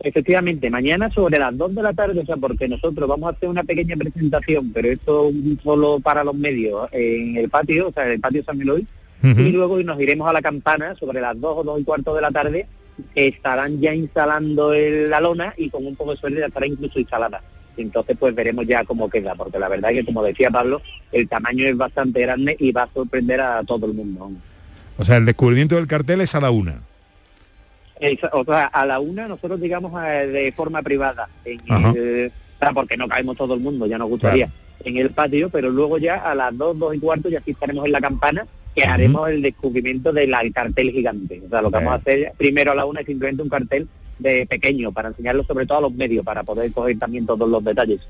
[0.00, 3.48] Efectivamente, mañana sobre las 2 de la tarde, o sea, porque nosotros vamos a hacer
[3.48, 5.30] una pequeña presentación, pero esto
[5.62, 8.86] solo para los medios, en el patio, o sea, en el patio San Eloy,
[9.48, 12.20] y luego nos iremos a la campana sobre las 2 o 2 y cuarto de
[12.22, 12.66] la tarde,
[13.14, 16.66] que estarán ya instalando el- la lona y con un poco de suerte ya estará
[16.68, 17.42] incluso instalada.
[17.76, 20.80] Entonces pues veremos ya cómo queda, porque la verdad es que como decía Pablo,
[21.10, 24.30] el tamaño es bastante grande y va a sorprender a todo el mundo.
[24.96, 26.82] O sea, el descubrimiento del cartel es a la una.
[28.32, 31.60] O sea, a la una nosotros llegamos a- de forma privada, en
[31.96, 32.32] el-
[32.74, 34.50] porque no caemos todo el mundo, ya nos gustaría,
[34.84, 37.86] en el patio, pero luego ya a las dos, dos y cuarto ya sí estaremos
[37.86, 41.42] en la campana, que haremos el descubrimiento del cartel gigante.
[41.44, 43.88] O sea, lo que vamos a hacer primero a la una es simplemente un cartel
[44.18, 47.62] de pequeño, para enseñarlo sobre todo a los medios, para poder coger también todos los
[47.64, 48.00] detalles.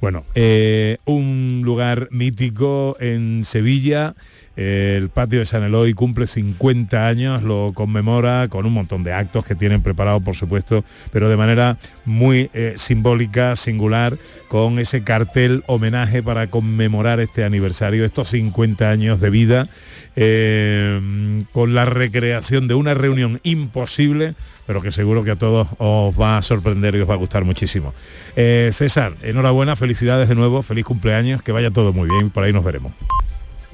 [0.00, 4.16] Bueno, eh, un lugar mítico en Sevilla, eh,
[4.56, 9.44] el patio de San Eloy cumple 50 años, lo conmemora con un montón de actos
[9.44, 15.64] que tienen preparados, por supuesto, pero de manera muy eh, simbólica, singular, con ese cartel
[15.66, 19.68] homenaje para conmemorar este aniversario, estos 50 años de vida,
[20.14, 24.34] eh, con la recreación de una reunión imposible,
[24.66, 27.44] pero que seguro que a todos os va a sorprender y os va a gustar
[27.44, 27.94] muchísimo.
[28.36, 32.52] Eh, César, enhorabuena, felicidades de nuevo, feliz cumpleaños, que vaya todo muy bien, por ahí
[32.52, 32.92] nos veremos.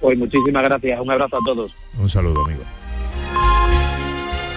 [0.01, 1.73] Pues muchísimas gracias, un abrazo a todos.
[1.99, 2.63] Un saludo, amigo.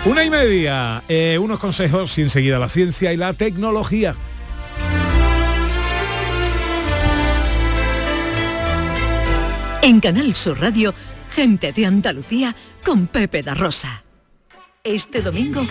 [0.05, 4.15] Una y media, eh, unos consejos y enseguida la ciencia y la tecnología.
[9.83, 10.93] En Canal Sur Radio,
[11.31, 14.03] gente de Andalucía con Pepe da Rosa.
[14.83, 15.61] Este domingo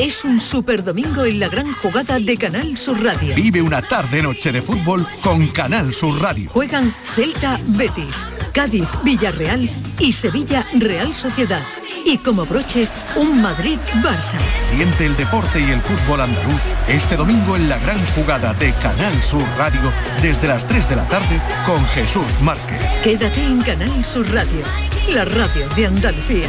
[0.00, 3.32] es un super domingo en la gran jugada de Canal Sur Radio.
[3.36, 6.50] Vive una tarde-noche de fútbol con Canal Sur Radio.
[6.50, 11.62] Juegan Celta Betis, Cádiz Villarreal y Sevilla Real Sociedad.
[12.04, 14.40] Y como broche, un Madrid Barça.
[14.68, 19.22] Siente el deporte y el fútbol andaluz este domingo en la gran jugada de Canal
[19.22, 22.82] Sur Radio desde las 3 de la tarde con Jesús Márquez.
[23.04, 24.64] Quédate en Canal Sur Radio,
[25.12, 26.48] la radio de Andalucía.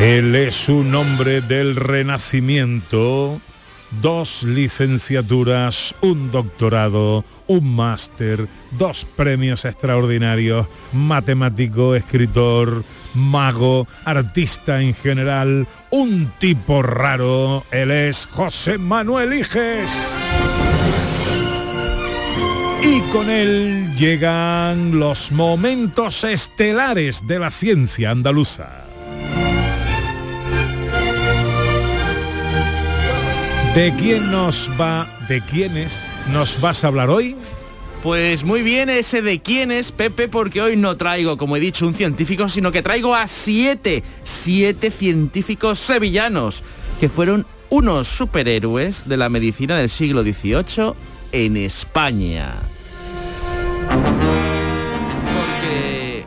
[0.00, 3.38] Él es un hombre del renacimiento,
[4.00, 12.82] dos licenciaturas, un doctorado, un máster, dos premios extraordinarios, matemático, escritor,
[13.12, 19.92] mago, artista en general, un tipo raro, él es José Manuel Iges.
[22.82, 28.89] Y con él llegan los momentos estelares de la ciencia andaluza.
[33.74, 37.36] ¿De quién nos va, de quiénes nos vas a hablar hoy?
[38.02, 41.86] Pues muy bien ese de quién es Pepe, porque hoy no traigo, como he dicho,
[41.86, 46.64] un científico, sino que traigo a siete, siete científicos sevillanos,
[46.98, 50.94] que fueron unos superhéroes de la medicina del siglo XVIII
[51.30, 52.56] en España.
[55.36, 56.24] Porque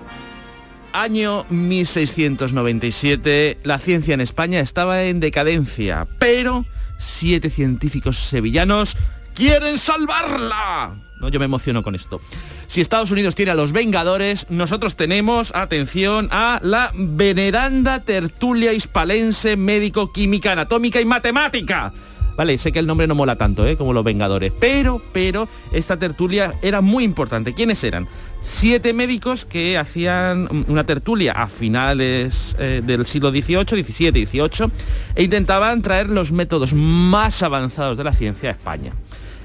[0.93, 6.63] año 1697, la ciencia en España estaba en decadencia, pero
[7.03, 8.97] siete científicos sevillanos
[9.33, 10.95] quieren salvarla.
[11.19, 12.21] No, yo me emociono con esto.
[12.67, 19.55] Si Estados Unidos tiene a los Vengadores, nosotros tenemos, atención, a la veneranda tertulia hispalense
[19.55, 21.93] médico-química, anatómica y matemática.
[22.35, 23.77] Vale, sé que el nombre no mola tanto, ¿eh?
[23.77, 24.51] Como los Vengadores.
[24.59, 27.53] Pero, pero, esta tertulia era muy importante.
[27.53, 28.07] ¿Quiénes eran?
[28.41, 34.71] Siete médicos que hacían una tertulia a finales eh, del siglo XVIII, XVII, XVIII,
[35.15, 38.93] e intentaban traer los métodos más avanzados de la ciencia a España.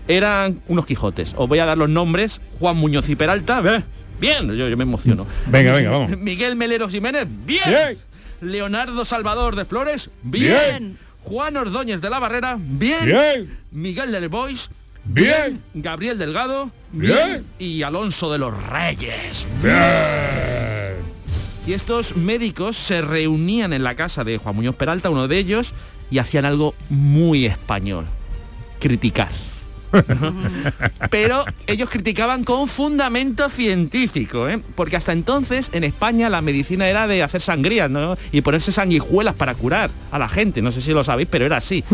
[0.08, 1.34] Eran unos Quijotes.
[1.36, 2.40] Os voy a dar los nombres.
[2.58, 3.62] Juan Muñoz y Peralta.
[3.64, 3.84] ¿eh?
[4.18, 5.26] Bien, yo, yo me emociono.
[5.46, 6.16] Venga, venga, vamos.
[6.16, 7.26] Miguel Melero Jiménez.
[7.44, 7.62] Bien.
[7.66, 7.98] Bien.
[8.40, 10.10] Leonardo Salvador de Flores.
[10.22, 10.56] Bien.
[10.78, 11.07] Bien.
[11.28, 12.56] Juan Ordóñez de la Barrera.
[12.58, 13.04] Bien.
[13.04, 13.58] Bien.
[13.70, 14.70] Miguel del Bois.
[15.04, 15.62] Bien.
[15.74, 16.70] Gabriel Delgado.
[16.90, 17.44] Bien.
[17.58, 19.46] Y Alonso de los Reyes.
[19.62, 20.96] Bien.
[21.66, 25.74] Y estos médicos se reunían en la casa de Juan Muñoz Peralta, uno de ellos,
[26.10, 28.06] y hacían algo muy español.
[28.80, 29.28] Criticar.
[31.10, 34.60] Pero ellos criticaban con fundamento científico, ¿eh?
[34.74, 38.16] porque hasta entonces en España la medicina era de hacer sangrías ¿no?
[38.32, 40.62] y ponerse sanguijuelas para curar a la gente.
[40.62, 41.84] No sé si lo sabéis, pero era así.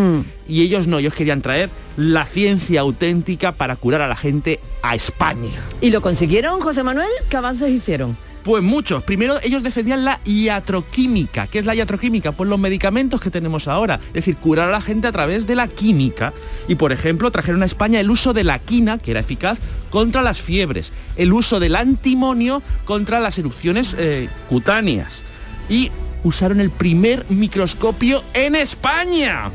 [0.48, 4.94] Y ellos no, ellos querían traer la ciencia auténtica para curar a la gente a
[4.94, 5.60] España.
[5.80, 7.08] ¿Y lo consiguieron, José Manuel?
[7.28, 8.16] ¿Qué avances hicieron?
[8.44, 9.02] Pues muchos.
[9.02, 11.46] Primero ellos defendían la iatroquímica.
[11.46, 12.32] ¿Qué es la iatroquímica?
[12.32, 14.00] Pues los medicamentos que tenemos ahora.
[14.08, 16.34] Es decir, curar a la gente a través de la química.
[16.68, 20.20] Y por ejemplo, trajeron a España el uso de la quina, que era eficaz, contra
[20.20, 20.92] las fiebres.
[21.16, 25.24] El uso del antimonio contra las erupciones eh, cutáneas.
[25.70, 25.90] Y
[26.22, 29.50] usaron el primer microscopio en España.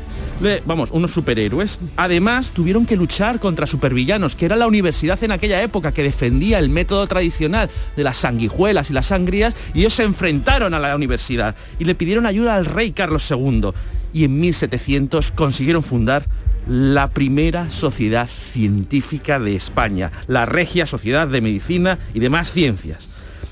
[0.64, 1.78] Vamos, unos superhéroes.
[1.96, 6.58] Además, tuvieron que luchar contra supervillanos, que era la universidad en aquella época que defendía
[6.58, 10.96] el método tradicional de las sanguijuelas y las sangrías, y ellos se enfrentaron a la
[10.96, 13.72] universidad y le pidieron ayuda al rey Carlos II.
[14.14, 16.24] Y en 1700 consiguieron fundar
[16.66, 23.09] la primera sociedad científica de España, la Regia Sociedad de Medicina y demás ciencias.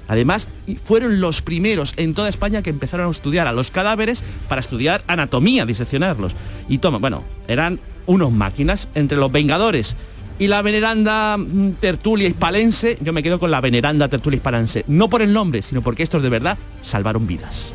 [0.09, 0.49] Además,
[0.85, 5.03] fueron los primeros en toda España que empezaron a estudiar a los cadáveres para estudiar
[5.07, 6.35] anatomía, diseccionarlos.
[6.69, 9.95] Y toma, bueno, eran unos máquinas entre los Vengadores
[10.39, 12.97] y la veneranda mm, tertulia hispalense.
[13.01, 14.85] Yo me quedo con la veneranda tertulia hispalense.
[14.89, 17.73] No por el nombre, sino porque estos de verdad salvaron vidas.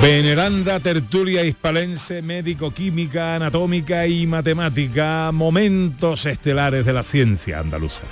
[0.00, 8.04] Veneranda tertulia hispalense, médico, química, anatómica y matemática, momentos estelares de la ciencia andaluza.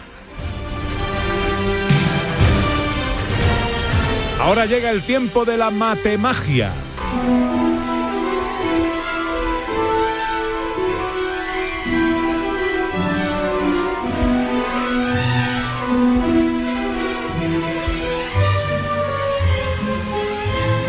[4.40, 6.72] Ahora llega el tiempo de la matemagia.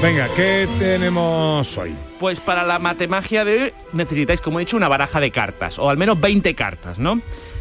[0.01, 1.95] Venga, ¿qué tenemos hoy?
[2.19, 5.89] Pues para la matemagia de hoy necesitáis, como he dicho, una baraja de cartas, o
[5.89, 7.19] al menos 20 cartas, ¿no?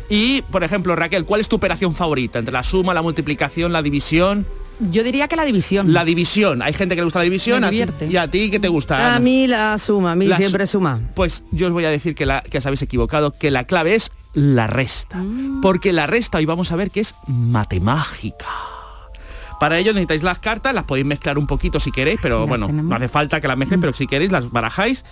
[0.09, 2.39] Y, por ejemplo, Raquel, ¿cuál es tu operación favorita?
[2.39, 4.47] Entre la suma, la multiplicación, la división.
[4.79, 5.93] Yo diría que la división.
[5.95, 6.61] La división.
[6.63, 7.61] Hay gente que le gusta la división.
[7.63, 8.05] Me a ti-.
[8.05, 9.17] ¿Y a ti qué te gusta?
[9.17, 11.01] A mí la suma, a mí La su- siempre suma.
[11.15, 13.95] Pues yo os voy a decir que, la, que os habéis equivocado, que la clave
[13.95, 15.17] es la resta.
[15.17, 15.63] Mm.
[15.63, 18.47] Porque la resta hoy vamos a ver que es matemágica.
[19.61, 22.67] Para ello necesitáis las cartas, las podéis mezclar un poquito si queréis, pero Las bueno,
[22.67, 22.91] tenemos.
[22.91, 25.05] no hace falta que las mezclen, pero si queréis las barajáis,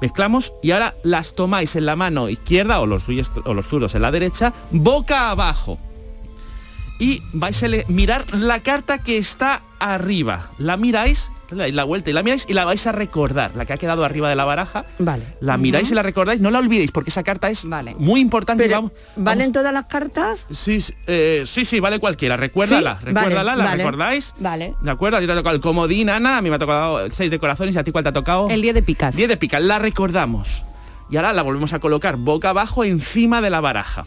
[0.00, 3.94] mezclamos y ahora las tomáis en la mano izquierda o los, tuyos- o los tuyos
[3.94, 5.78] en la derecha, boca abajo.
[6.98, 10.50] Y vais a mirar la carta que está arriba.
[10.58, 13.72] La miráis, dais la vuelta y la miráis y la vais a recordar, la que
[13.72, 14.84] ha quedado arriba de la baraja.
[14.98, 15.24] Vale.
[15.40, 17.64] La miráis y la recordáis, no la olvidéis porque esa carta es
[17.98, 18.64] muy importante.
[18.64, 20.46] Pero, vamos- ¿Valen todas las cartas?
[20.50, 22.36] Sí, sí, eh, sí, sí, vale cualquiera.
[22.36, 23.06] Recuérdala, ¿Sí?
[23.06, 23.76] recuérdala, Vale, la vale.
[23.84, 24.34] recordáis.
[24.38, 24.74] Vale.
[24.80, 25.18] ¿De acuerdo?
[25.18, 27.30] A ti te ha tocado el comodín, Ana, a mí me ha tocado el 6
[27.30, 28.48] de corazones y a ti cuál te ha tocado.
[28.50, 29.16] El 10 de picas.
[29.16, 30.64] 10 de picas, la recordamos.
[31.10, 34.06] Y ahora la volvemos a colocar boca abajo encima de la baraja.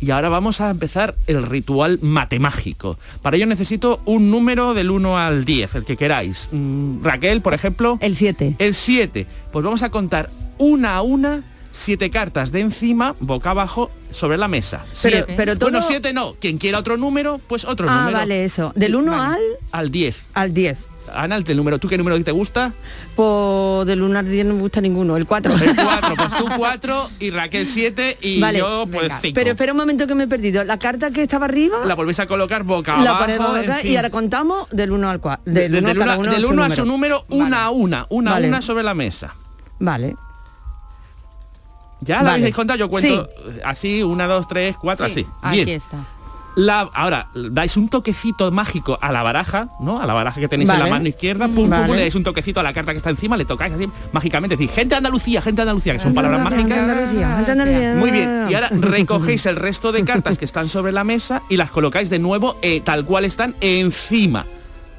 [0.00, 2.98] Y ahora vamos a empezar el ritual matemágico.
[3.22, 6.48] Para ello necesito un número del 1 al 10, el que queráis.
[6.52, 7.98] Mm, Raquel, por ejemplo.
[8.00, 8.54] El 7.
[8.58, 9.26] El 7.
[9.52, 14.48] Pues vamos a contar una a una siete cartas de encima, boca abajo, sobre la
[14.48, 14.84] mesa.
[15.02, 15.34] Pero- Siete.
[15.36, 16.34] pero todo- Bueno, siete no.
[16.34, 18.18] Quien quiera otro número, pues otro Ah, número.
[18.18, 18.72] vale, eso.
[18.74, 19.38] Del 1 al
[19.70, 20.26] Al 10.
[20.34, 20.86] al 10.
[21.14, 21.78] Ana, el del número.
[21.78, 22.72] ¿Tú qué número te gusta?
[23.16, 25.54] Pues del 1 al 10 no me gusta ninguno, el 4.
[25.54, 26.14] El 4.
[26.16, 29.18] Pues tú 4 y Raquel 7 y Vale, yo pues venga.
[29.20, 29.34] 5.
[29.34, 30.64] Pero espera un momento que me he perdido.
[30.64, 33.24] La carta que estaba arriba La volvéis a colocar boca la abajo.
[33.24, 33.98] ponemos acá y encima.
[34.00, 35.42] ahora contamos del 1 al 4.
[35.52, 37.70] De- Del de- 1 del cada uno- uno del a a su número, una a
[37.70, 38.46] una, una Vale.
[38.46, 39.34] a una sobre la mesa.
[39.78, 40.14] Vale.
[42.00, 42.42] ¿Ya la Vale.
[42.42, 42.78] habéis contado?
[42.78, 43.28] Yo cuento
[43.64, 45.26] así, una, dos, tres, cuatro, Sí, así.
[45.42, 45.68] aquí Bien.
[45.80, 45.98] está.
[46.56, 50.00] La, ahora, dais un toquecito mágico a la baraja, ¿no?
[50.00, 51.86] A la baraja que tenéis en la mano izquierda, pum, pum, Vale.
[51.86, 54.56] pum, le dais un toquecito a la carta que está encima, le tocáis así mágicamente.
[54.56, 56.68] Decís, gente de Andalucía, gente de Andalucía, que son palabras mágicas.
[56.68, 57.94] de Andalucía, gente de Andalucía.
[57.94, 61.56] Muy bien, y ahora recogéis el resto de cartas que están sobre la mesa y
[61.56, 64.44] las colocáis de nuevo eh, tal cual están encima.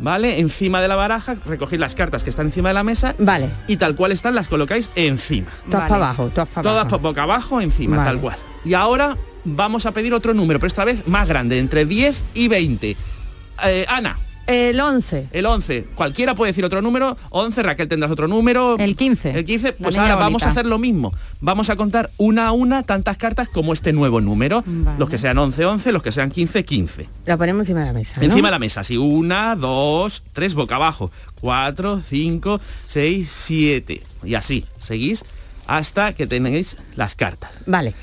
[0.01, 0.39] ¿Vale?
[0.39, 3.15] Encima de la baraja, recogéis las cartas que están encima de la mesa.
[3.19, 3.49] Vale.
[3.67, 5.49] Y tal cual están, las colocáis encima.
[5.69, 6.97] Todas para abajo, todas para Todas abajo.
[7.01, 8.09] po- boca abajo, encima, Vale.
[8.11, 8.37] tal cual.
[8.63, 12.47] Y ahora vamos a pedir otro número, pero esta vez más grande, entre 10 y
[12.47, 12.95] 20.
[13.65, 15.27] Eh, Ana, El 11.
[15.31, 15.85] el 11.
[15.95, 17.17] Cualquiera puede decir otro número.
[17.29, 18.77] 11, Raquel tendrás otro número.
[18.79, 19.31] El 15.
[19.37, 20.47] El 15, La pues ahora vamos bonita.
[20.47, 21.13] a hacer lo mismo.
[21.41, 24.63] Vamos a contar una a una tantas cartas como este nuevo número.
[24.65, 24.97] Vale.
[24.97, 27.07] Los que sean 11, 11, los que sean 15, 15.
[27.25, 28.15] La ponemos encima de la mesa.
[28.17, 28.23] ¿no?
[28.23, 28.97] Encima de la mesa, así.
[28.97, 31.11] Una, dos, tres, boca abajo.
[31.41, 34.01] Cuatro, cinco, seis, siete.
[34.23, 35.23] Y así, seguís
[35.67, 37.51] hasta que tenéis las cartas.
[37.67, 37.93] Vale.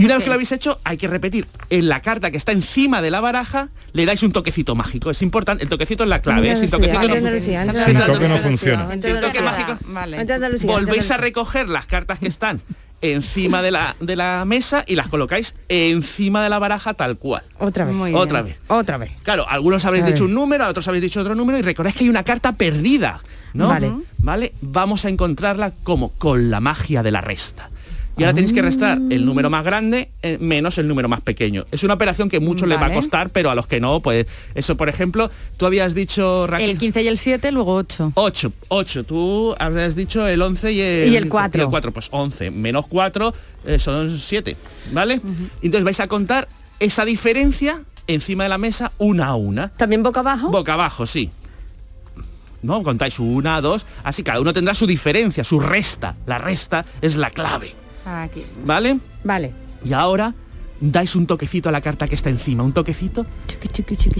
[0.00, 1.46] Y una vez que lo habéis hecho, hay que repetir.
[1.68, 5.10] En la carta que está encima de la baraja, le dais un toquecito mágico.
[5.10, 5.62] Es importante.
[5.62, 6.56] El toquecito es la clave.
[6.56, 6.88] Sin toque
[8.28, 8.90] no funciona.
[8.92, 9.76] Sin toque mágico.
[9.88, 10.24] Vale.
[10.64, 12.60] Volvéis a recoger las cartas que están
[13.02, 17.42] encima de la, de la mesa y las colocáis encima de la baraja tal cual.
[17.58, 17.94] Otra vez.
[17.94, 18.54] Muy Otra bien.
[18.56, 18.62] vez.
[18.68, 19.12] Otra vez.
[19.22, 22.04] Claro, algunos habréis A dicho un número, otros habéis dicho otro número y recordáis que
[22.04, 23.20] hay una carta perdida,
[23.54, 23.68] ¿no?
[23.68, 23.92] Vale.
[24.18, 24.52] ¿Vale?
[24.60, 27.70] Vamos a encontrarla como con la magia de la resta.
[28.20, 31.64] Y ahora tenéis que restar el número más grande eh, menos el número más pequeño.
[31.72, 32.94] Es una operación que mucho le va a Vale.
[32.96, 36.68] costar, pero a los que no, pues eso, por ejemplo, tú habías dicho, Raquel...
[36.68, 38.12] El 15 y el 7, luego 8.
[38.14, 39.04] 8, 8.
[39.04, 41.62] Tú habías dicho el 11 y el, Y el cuatro.
[41.62, 44.54] y el 4, pues 11 menos 4 eh, son 7,
[44.92, 45.20] ¿vale?
[45.62, 46.46] Entonces vais a contar
[46.78, 49.68] esa diferencia encima de la mesa una a una.
[49.70, 50.50] ¿También boca abajo?
[50.50, 51.30] Boca abajo, sí.
[52.62, 56.16] No, contáis una, dos, así cada uno tendrá su diferencia, su resta.
[56.26, 58.60] La resta es la clave, Aquí está.
[58.64, 58.98] ¿vale?
[59.24, 59.52] Vale.
[59.84, 60.34] Y ahora
[60.80, 63.26] dais un toquecito a la carta que está encima, un toquecito.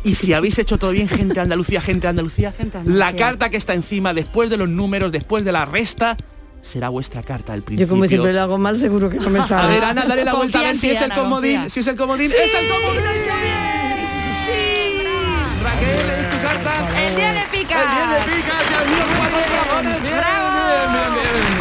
[0.05, 3.11] Y si habéis hecho todo bien, gente de Andalucía, gente de Andalucía, Gente de Andalucía.
[3.12, 6.16] la carta que está encima, después de los números, después de la resta,
[6.61, 7.87] será vuestra carta del principio.
[7.87, 9.72] Yo como siempre lo hago mal, seguro que no me A sale.
[9.74, 11.53] ver, Ana, dale la vuelta a ver si es el comodín.
[11.55, 11.70] confía.
[11.70, 12.37] Si es el comodín, ¡Sí!
[12.39, 13.05] es el comodín.
[13.05, 13.31] ¡Lo he hecho
[14.45, 15.03] ¡Sí!
[15.62, 17.01] Raquel, ¿es tu carta?
[17.09, 17.83] El día de picas.
[17.83, 20.03] El día de picas, Dios mío, cuatro dragones.
[20.03, 20.12] Bien,
[20.93, 21.61] bien, bien,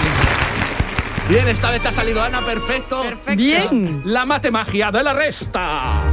[1.29, 1.47] bien.
[1.47, 3.01] Esta vez te ha salido Ana, perfecto.
[3.03, 3.35] Perfecto.
[3.35, 4.01] Bien.
[4.05, 6.03] La matemagia de la resta.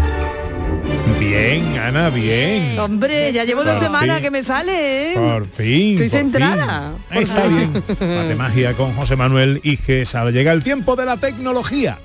[1.19, 2.79] Bien, Ana, bien.
[2.79, 4.25] Hombre, ya llevo dos semanas fin.
[4.25, 5.15] que me sale, ¿eh?
[5.15, 5.93] Por fin.
[5.93, 6.93] Estoy por centrada.
[7.11, 7.23] fin.
[7.23, 7.73] Está bien.
[7.73, 10.15] Matemagia con José Manuel Iges.
[10.15, 11.99] Ahora llega el tiempo de la tecnología.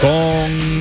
[0.00, 0.77] Con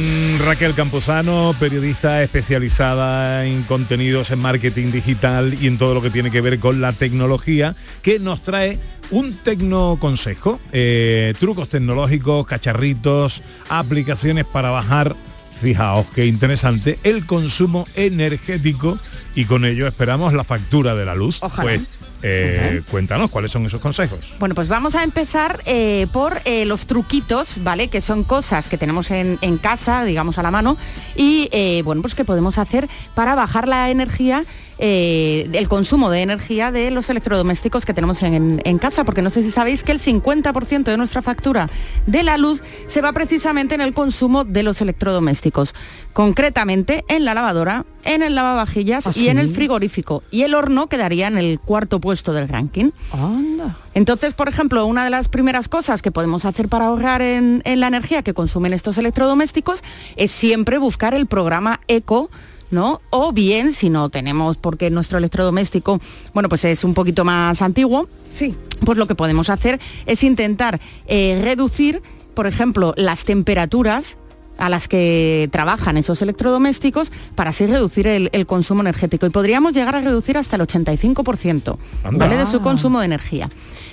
[0.47, 6.31] Raquel Campuzano, periodista especializada en contenidos en marketing digital y en todo lo que tiene
[6.31, 8.79] que ver con la tecnología, que nos trae
[9.11, 15.17] un tecnoconsejo, eh, trucos tecnológicos, cacharritos, aplicaciones para bajar,
[15.59, 18.99] fijaos qué interesante, el consumo energético
[19.35, 21.39] y con ello esperamos la factura de la luz.
[21.41, 21.63] Ojalá.
[21.63, 21.81] Pues
[22.21, 24.33] eh, cuéntanos cuáles son esos consejos.
[24.39, 27.87] Bueno, pues vamos a empezar eh, por eh, los truquitos, ¿vale?
[27.87, 30.77] Que son cosas que tenemos en, en casa, digamos a la mano,
[31.15, 31.49] y
[31.83, 34.45] bueno, pues que podemos hacer para bajar la energía,
[34.79, 39.29] eh, el consumo de energía de los electrodomésticos que tenemos en, en casa, porque no
[39.29, 41.69] sé si sabéis que el 50% de nuestra factura
[42.05, 45.73] de la luz se va precisamente en el consumo de los electrodomésticos,
[46.13, 50.23] concretamente en la lavadora, en el lavavajillas ¿Ah, y en el frigorífico.
[50.31, 52.91] Y el horno quedaría en el cuarto puesto del ranking.
[53.11, 53.77] Anda.
[53.93, 57.79] Entonces, por ejemplo, una de las primeras cosas que podemos hacer para ahorrar en, en
[57.79, 59.81] la energía que consumen estos electrodomésticos
[60.15, 62.29] es siempre buscar el programa Eco.
[62.69, 62.99] ¿No?
[63.11, 66.01] O bien, si no tenemos, porque nuestro electrodoméstico,
[66.33, 68.55] bueno, pues es un poquito más antiguo, Sí.
[68.85, 72.01] pues lo que podemos hacer es intentar eh, reducir,
[72.33, 74.17] por ejemplo, las temperaturas
[74.57, 79.25] a las que trabajan esos electrodomésticos para así reducir el, el consumo energético.
[79.25, 82.25] Y podríamos llegar a reducir hasta el 85% Anda.
[82.25, 82.37] ¿vale?
[82.37, 83.49] de su consumo de energía.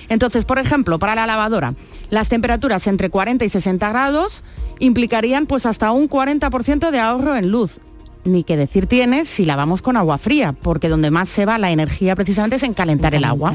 [0.09, 1.75] Entonces, por ejemplo, para la lavadora,
[2.11, 4.43] las temperaturas entre 40 y 60 grados
[4.79, 7.79] implicarían pues hasta un 40% de ahorro en luz.
[8.25, 11.71] Ni que decir tiene si lavamos con agua fría, porque donde más se va la
[11.71, 13.53] energía precisamente es en calentar el agua.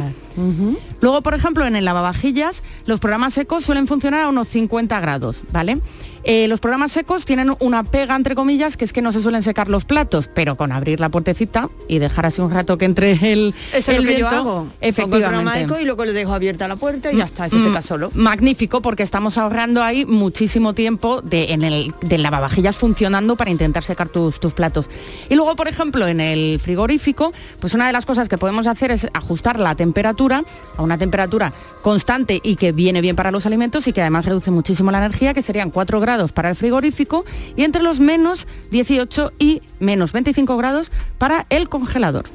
[1.01, 5.37] Luego, por ejemplo, en el lavavajillas, los programas secos suelen funcionar a unos 50 grados,
[5.51, 5.79] ¿vale?
[6.23, 9.43] Eh, los programas secos tienen una pega, entre comillas, que es que no se suelen
[9.43, 13.11] secar los platos, pero con abrir la puertecita y dejar así un rato que entre
[13.31, 14.43] el, Eso el es lo que yo hago.
[14.43, 15.81] Pongo el Efectivamente.
[15.81, 18.09] y luego le dejo abierta la puerta y ya está, se Mm, seca solo.
[18.13, 23.83] Magnífico, porque estamos ahorrando ahí muchísimo tiempo de, en el del lavavajillas funcionando para intentar
[23.83, 24.87] secar tus, tus platos.
[25.29, 28.91] Y luego, por ejemplo, en el frigorífico, pues una de las cosas que podemos hacer
[28.91, 30.43] es ajustar la temperatura
[30.77, 34.51] a una temperatura constante y que viene bien para los alimentos y que además reduce
[34.51, 39.33] muchísimo la energía, que serían 4 grados para el frigorífico y entre los menos 18
[39.37, 42.25] y menos 25 grados para el congelador.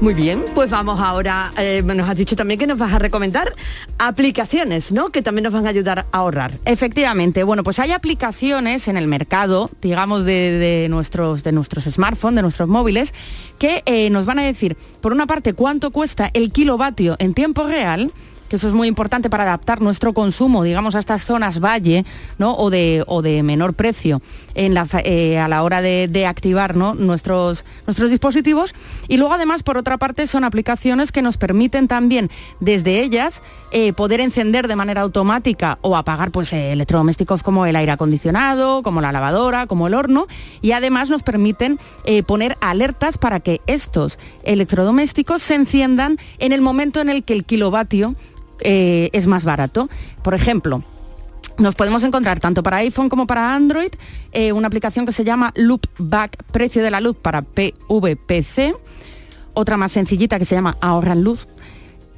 [0.00, 3.54] Muy bien, pues vamos ahora, eh, nos has dicho también que nos vas a recomendar
[3.98, 5.10] aplicaciones, ¿no?
[5.10, 6.58] Que también nos van a ayudar a ahorrar.
[6.64, 12.36] Efectivamente, bueno, pues hay aplicaciones en el mercado, digamos, de, de nuestros, de nuestros smartphones,
[12.36, 13.14] de nuestros móviles,
[13.58, 17.64] que eh, nos van a decir, por una parte, cuánto cuesta el kilovatio en tiempo
[17.64, 18.12] real,
[18.56, 22.04] eso es muy importante para adaptar nuestro consumo, digamos, a estas zonas valle,
[22.38, 22.54] ¿no?
[22.54, 24.20] O de, o de menor precio
[24.54, 26.94] en la eh, a la hora de, de activar ¿no?
[26.94, 28.74] nuestros, nuestros dispositivos.
[29.08, 32.30] Y luego, además, por otra parte, son aplicaciones que nos permiten también,
[32.60, 33.42] desde ellas,
[33.72, 38.82] eh, poder encender de manera automática o apagar pues, eh, electrodomésticos como el aire acondicionado,
[38.82, 40.26] como la lavadora, como el horno.
[40.62, 41.78] Y además nos permiten
[42.26, 47.44] poner alertas para que estos electrodomésticos se enciendan en el momento en el que el
[47.44, 48.14] kilovatio
[48.60, 49.88] eh, es más barato.
[50.22, 50.82] Por ejemplo,
[51.58, 53.90] nos podemos encontrar tanto para iPhone como para Android
[54.32, 58.74] eh, una aplicación que se llama Loopback Precio de la Luz para PVPC,
[59.54, 61.46] otra más sencillita que se llama Ahorra en Luz,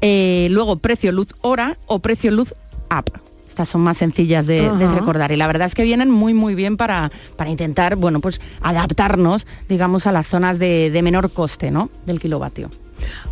[0.01, 2.55] eh, luego Precio Luz Hora o Precio Luz
[2.89, 3.11] App.
[3.47, 6.77] Estas son más sencillas de, recordar y la verdad es que vienen muy muy bien
[6.77, 11.89] para, para intentar, bueno, pues adaptarnos, digamos, a las zonas de, de menor coste, ¿no?
[12.05, 12.69] Del kilovatio.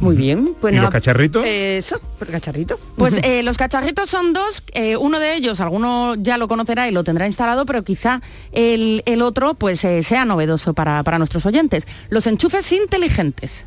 [0.01, 0.55] Muy bien.
[0.61, 1.47] Pues ¿Y los cacharritos?
[1.47, 2.79] Eso, por cacharrito.
[2.97, 6.93] Pues eh, los cacharritos son dos, eh, uno de ellos, alguno ya lo conocerá y
[6.93, 8.21] lo tendrá instalado, pero quizá
[8.53, 11.87] el, el otro pues eh, sea novedoso para, para nuestros oyentes.
[12.09, 13.67] Los enchufes inteligentes.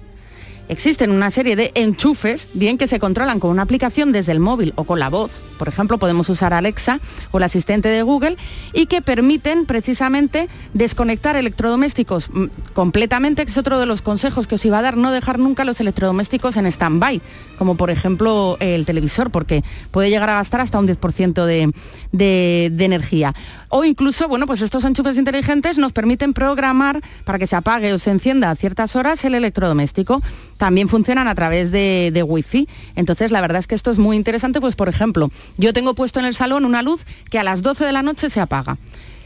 [0.69, 4.73] Existen una serie de enchufes, bien que se controlan con una aplicación desde el móvil
[4.75, 5.31] o con la voz.
[5.57, 6.99] Por ejemplo, podemos usar Alexa
[7.31, 8.37] o el asistente de Google
[8.73, 14.55] y que permiten precisamente desconectar electrodomésticos mm, completamente, que es otro de los consejos que
[14.55, 17.21] os iba a dar, no dejar nunca los electrodomésticos en stand-by,
[17.57, 21.71] como por ejemplo el televisor, porque puede llegar a gastar hasta un 10% de,
[22.11, 23.33] de- de energía.
[23.69, 27.99] O incluso, bueno, pues estos enchufes inteligentes nos permiten programar para que se apague o
[27.99, 30.21] se encienda a ciertas horas el electrodoméstico.
[30.57, 32.67] También funcionan a través de, de Wi-Fi.
[32.95, 36.19] Entonces, la verdad es que esto es muy interesante, pues por ejemplo, yo tengo puesto
[36.19, 38.77] en el salón una luz que a las 12 de la noche se apaga.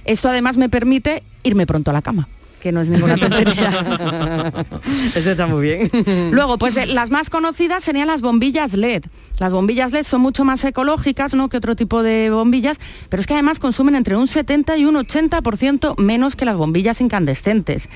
[0.06, 2.28] Esto además me permite irme pronto a la cama
[2.62, 4.54] que no es ninguna tontería.
[5.16, 5.92] Eso está muy bien.
[6.32, 9.04] Luego, pues eh, las más conocidas serían las bombillas LED.
[9.40, 11.50] Las bombillas LED son mucho más ecológicas ¿no?
[11.50, 12.78] que otro tipo de bombillas,
[13.10, 17.02] pero es que además consumen entre un 70 y un 80% menos que las bombillas
[17.02, 17.90] incandescentes.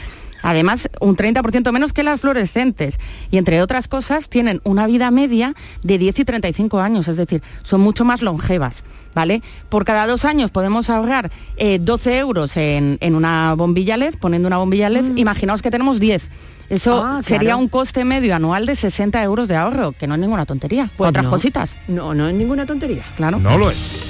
[0.45, 2.99] Además, un 30% menos que las fluorescentes.
[3.31, 7.41] Y entre otras cosas, tienen una vida media de 10 y 35 años, es decir,
[7.63, 8.83] son mucho más longevas.
[9.15, 9.41] ¿Vale?
[9.69, 14.45] Por cada dos años podemos ahorrar eh, 12 euros en, en una bombilla LED, poniendo
[14.47, 15.15] una bombilla LED.
[15.15, 16.29] Imaginaos que tenemos 10.
[16.69, 17.59] Eso Ah, sería claro.
[17.59, 20.91] un coste medio anual de 60 euros de ahorro, que no es ninguna tontería.
[20.97, 21.31] Pues Otras no.
[21.31, 21.75] cositas.
[21.87, 23.03] No, no es ninguna tontería.
[23.15, 23.39] Claro.
[23.39, 24.03] No lo es.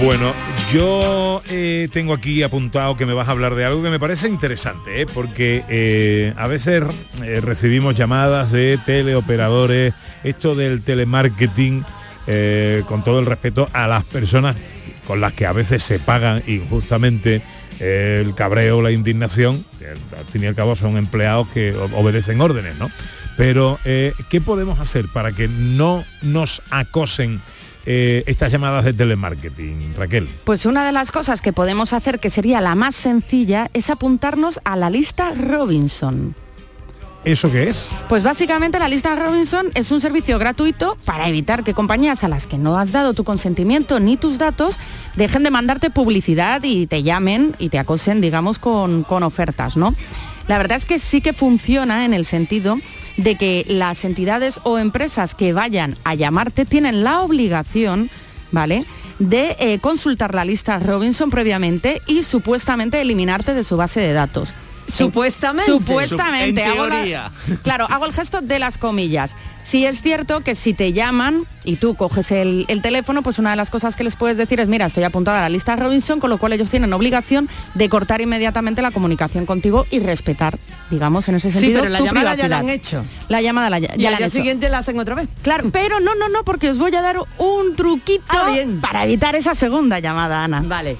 [0.00, 0.32] Bueno,
[0.72, 4.28] yo eh, tengo aquí apuntado que me vas a hablar de algo que me parece
[4.28, 5.06] interesante, ¿eh?
[5.12, 6.84] porque eh, a veces
[7.42, 11.84] recibimos llamadas de teleoperadores, esto del telemarketing,
[12.86, 14.54] con todo el respeto a las personas
[15.06, 17.42] con las que a veces se pagan injustamente
[17.80, 22.76] el cabreo, la indignación, que al fin y al cabo son empleados que obedecen órdenes,
[22.78, 22.90] ¿no?
[23.38, 27.40] Pero, ¿qué podemos hacer para que no nos acosen
[27.86, 30.28] eh, estas llamadas de telemarketing, Raquel?
[30.44, 34.60] Pues una de las cosas que podemos hacer, que sería la más sencilla, es apuntarnos
[34.64, 36.34] a la lista Robinson.
[37.24, 37.90] ¿Eso qué es?
[38.08, 42.46] Pues básicamente la lista Robinson es un servicio gratuito para evitar que compañías a las
[42.46, 44.76] que no has dado tu consentimiento ni tus datos
[45.16, 49.94] dejen de mandarte publicidad y te llamen y te acosen, digamos, con, con ofertas, ¿no?
[50.46, 52.78] La verdad es que sí que funciona en el sentido
[53.18, 58.08] de que las entidades o empresas que vayan a llamarte tienen la obligación,
[58.50, 58.86] ¿vale?
[59.18, 64.50] de eh, consultar la lista Robinson previamente y supuestamente eliminarte de su base de datos.
[64.88, 65.70] Supuestamente.
[65.70, 66.62] Supuestamente.
[66.64, 67.30] En hago la-
[67.62, 69.34] claro, hago el gesto de las comillas.
[69.62, 73.50] Sí es cierto que si te llaman y tú coges el, el teléfono, pues una
[73.50, 76.20] de las cosas que les puedes decir es, mira, estoy apuntada a la lista Robinson,
[76.20, 80.58] con lo cual ellos tienen obligación de cortar inmediatamente la comunicación contigo y respetar,
[80.90, 81.80] digamos, en ese Sí, sentido.
[81.80, 83.04] pero la tu llamada ya la han hecho.
[83.28, 85.28] La llamada la, ya Y la al día siguiente la hacen otra vez.
[85.42, 88.80] Claro, pero no, no, no, porque os voy a dar un truquito Ah, bien.
[88.80, 90.62] para evitar esa segunda llamada, Ana.
[90.64, 90.96] Vale.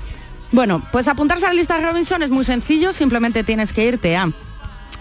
[0.51, 4.31] Bueno, pues apuntarse a la lista Robinson es muy sencillo, simplemente tienes que irte a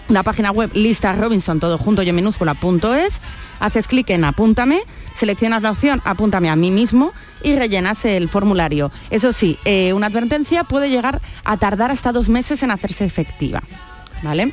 [0.08, 3.20] la página web lista Robinson, todo junto y en minúscula, punto es,
[3.58, 4.82] haces clic en apúntame,
[5.14, 8.90] seleccionas la opción apúntame a mí mismo y rellenas el formulario.
[9.10, 13.62] Eso sí, eh, una advertencia puede llegar a tardar hasta dos meses en hacerse efectiva.
[14.22, 14.52] ¿Vale?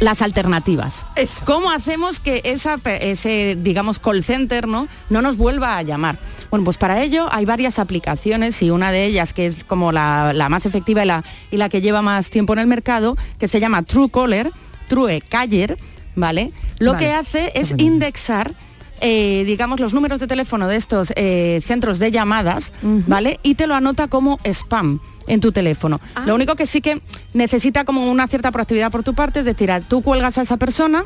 [0.00, 1.06] Las alternativas.
[1.44, 4.88] ¿Cómo hacemos que esa, ese, digamos, call center ¿no?
[5.10, 6.18] no nos vuelva a llamar?
[6.50, 10.32] Bueno, pues para ello hay varias aplicaciones y una de ellas, que es como la,
[10.32, 13.48] la más efectiva y la, y la que lleva más tiempo en el mercado, que
[13.48, 14.50] se llama Truecaller,
[14.88, 15.78] True Caller,
[16.14, 16.52] ¿vale?
[16.78, 17.06] Lo Vale.
[17.06, 18.54] que hace es indexar
[19.02, 23.38] eh, digamos, los números de teléfono de estos eh, centros de llamadas, ¿vale?
[23.42, 26.00] Y te lo anota como spam en tu teléfono.
[26.24, 27.00] Lo único que sí que
[27.34, 30.56] necesita como una cierta proactividad por tu parte, es decir, a- tú cuelgas a esa
[30.56, 31.04] persona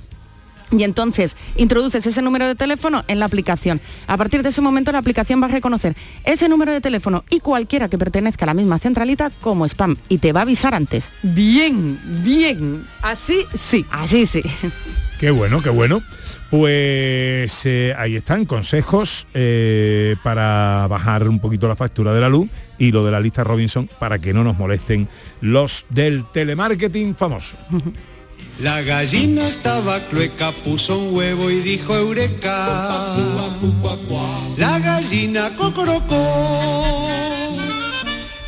[0.73, 3.81] y entonces introduces ese número de teléfono en la aplicación.
[4.07, 7.41] A partir de ese momento la aplicación va a reconocer ese número de teléfono y
[7.41, 11.11] cualquiera que pertenezca a la misma centralita como spam y te va a avisar antes.
[11.25, 12.87] Bien, bien.
[13.03, 13.85] Así sí.
[13.91, 14.43] Así sí.
[15.21, 16.03] Qué bueno, qué bueno.
[16.49, 22.49] Pues eh, ahí están consejos eh, para bajar un poquito la factura de la luz
[22.79, 25.11] y lo de la lista Robinson para que no nos molesten
[25.43, 27.57] los del telemarketing famoso.
[28.61, 33.47] La gallina estaba clueca, puso un huevo y dijo eureka.
[34.59, 37.01] La gallina cocorocó.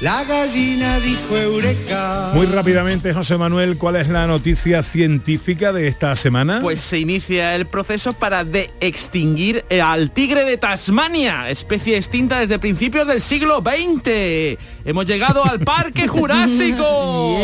[0.03, 2.33] La gallina dijo Eureka.
[2.35, 6.59] Muy rápidamente, José Manuel, ¿cuál es la noticia científica de esta semana?
[6.61, 12.59] Pues se inicia el proceso para de extinguir al tigre de Tasmania, especie extinta desde
[12.59, 14.59] principios del siglo XX.
[14.85, 17.39] Hemos llegado al Parque Jurásico.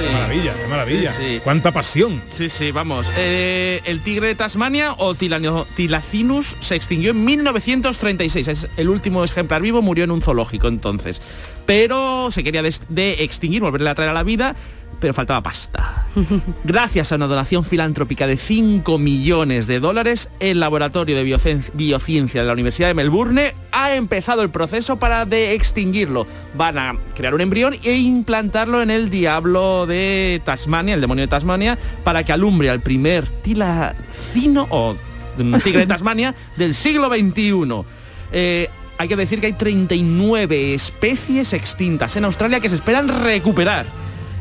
[0.00, 1.12] Qué maravilla, qué maravilla.
[1.12, 1.40] Sí, sí.
[1.42, 2.22] Cuánta pasión.
[2.30, 3.10] Sí, sí, vamos.
[3.16, 8.48] Eh, el tigre de Tasmania o Tilacinus se extinguió en 1936.
[8.48, 11.20] Es el último ejemplar vivo, murió en un zoológico entonces.
[11.66, 14.56] Pero se quería des- de extinguir, volverle a traer a la vida,
[15.00, 16.06] pero faltaba pasta.
[16.64, 22.40] Gracias a una donación filantrópica de 5 millones de dólares, el Laboratorio de Biocien- Biociencia
[22.42, 26.26] de la Universidad de Melbourne ha empezado el proceso para de extinguirlo.
[26.56, 31.28] Van a crear un embrión e implantarlo en el diablo de Tasmania, el demonio de
[31.28, 34.96] Tasmania, para que alumbre al primer tilacino o
[35.38, 37.84] un tigre de Tasmania del siglo XXI.
[38.32, 38.68] Eh,
[38.98, 43.86] hay que decir que hay 39 especies extintas en Australia que se esperan recuperar.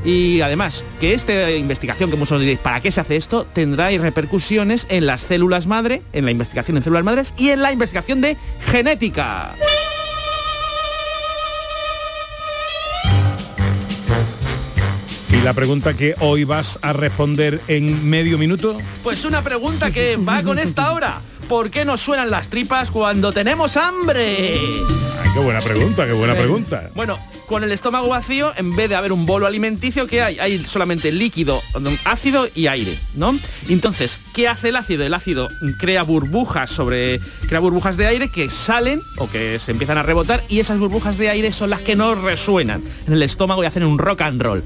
[0.08, 3.44] Y además, que esta investigación, que muchos diréis, ¿para qué se hace esto?
[3.44, 7.74] Tendrá repercusiones en las células madre, en la investigación en células madres y en la
[7.74, 9.54] investigación de genética.
[15.30, 18.78] Y la pregunta que hoy vas a responder en medio minuto.
[19.04, 21.20] Pues una pregunta que va con esta hora.
[21.50, 24.54] ¿Por qué nos suenan las tripas cuando tenemos hambre?
[24.54, 26.92] Ay, qué buena pregunta, qué buena pregunta.
[26.96, 27.18] Bueno,
[27.48, 30.38] con el estómago vacío, en vez de haber un bolo alimenticio, ¿qué hay?
[30.40, 31.62] Hay solamente líquido,
[32.04, 33.38] ácido y aire, ¿no?
[33.70, 35.06] Entonces, ¿qué hace el ácido?
[35.06, 35.48] El ácido
[35.80, 37.20] crea burbujas sobre.
[37.48, 41.18] crea burbujas de aire que salen o que se empiezan a rebotar y esas burbujas
[41.18, 44.42] de aire son las que nos resuenan en el estómago y hacen un rock and
[44.42, 44.64] roll.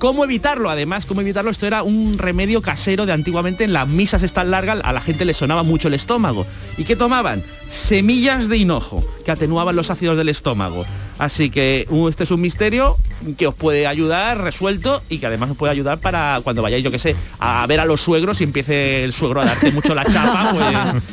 [0.00, 0.70] ¿Cómo evitarlo?
[0.70, 1.50] Además, ¿cómo evitarlo?
[1.50, 5.26] Esto era un remedio casero de antiguamente en las misas estas largas, a la gente
[5.26, 6.46] le sonaba mucho el estómago.
[6.78, 7.42] ¿Y qué tomaban?
[7.70, 10.86] Semillas de hinojo, que atenuaban los ácidos del estómago.
[11.18, 12.96] Así que uh, este es un misterio
[13.36, 16.90] que os puede ayudar resuelto y que además os puede ayudar para cuando vayáis, yo
[16.90, 20.06] que sé, a ver a los suegros y empiece el suegro a darte mucho la
[20.06, 20.54] chapa,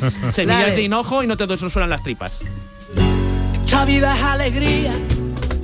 [0.00, 2.38] pues semillas de hinojo y no te suenan las tripas.
[3.66, 4.94] Esta vida es alegría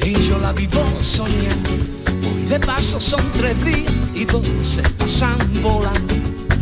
[0.04, 1.83] y yo la vivo soñando.
[2.54, 6.14] De paso son tres días y dos se pasan volando.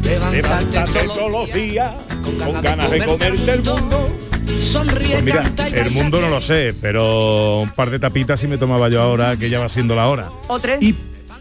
[0.03, 1.93] Levantarte, todos los días
[2.25, 4.09] con ganas, de comerte el mundo.
[4.59, 8.47] Sonríe, Pues mira, y el mundo no lo sé, pero un par de tapitas sí
[8.47, 10.31] me tomaba yo ahora, que ya va siendo la hora.
[10.49, 10.79] O tres.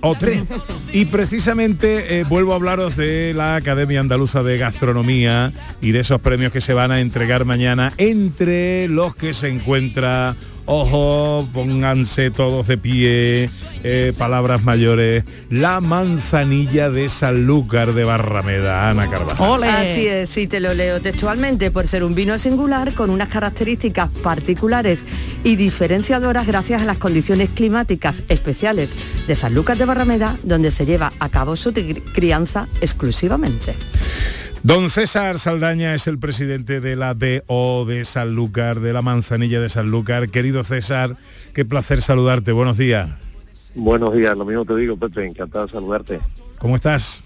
[0.02, 0.42] O tres.
[0.92, 6.20] Y precisamente eh, vuelvo a hablaros de la Academia Andaluza de Gastronomía y de esos
[6.20, 10.36] premios que se van a entregar mañana, entre los que se encuentra,
[10.66, 13.50] ojo, pónganse todos de pie,
[13.84, 19.64] eh, palabras mayores, la manzanilla de Sanlúcar de Barrameda, Ana Carvajal.
[19.64, 24.10] Así es, sí te lo leo textualmente, por ser un vino singular con unas características
[24.24, 25.06] particulares
[25.44, 28.92] y diferenciadoras gracias a las condiciones climáticas especiales
[29.28, 31.74] de San Lucas de Barrameda, donde se lleva a cabo su
[32.14, 33.76] crianza exclusivamente.
[34.64, 39.70] Don César Saldaña es el presidente de la DO de Sanlúcar, de la Manzanilla de
[39.70, 40.30] Sanlúcar.
[40.30, 41.18] Querido César,
[41.56, 42.52] qué placer saludarte.
[42.52, 43.10] Buenos días.
[43.74, 46.20] Buenos días, lo mismo te digo, Pepe, encantado de saludarte.
[46.60, 47.24] ¿Cómo estás?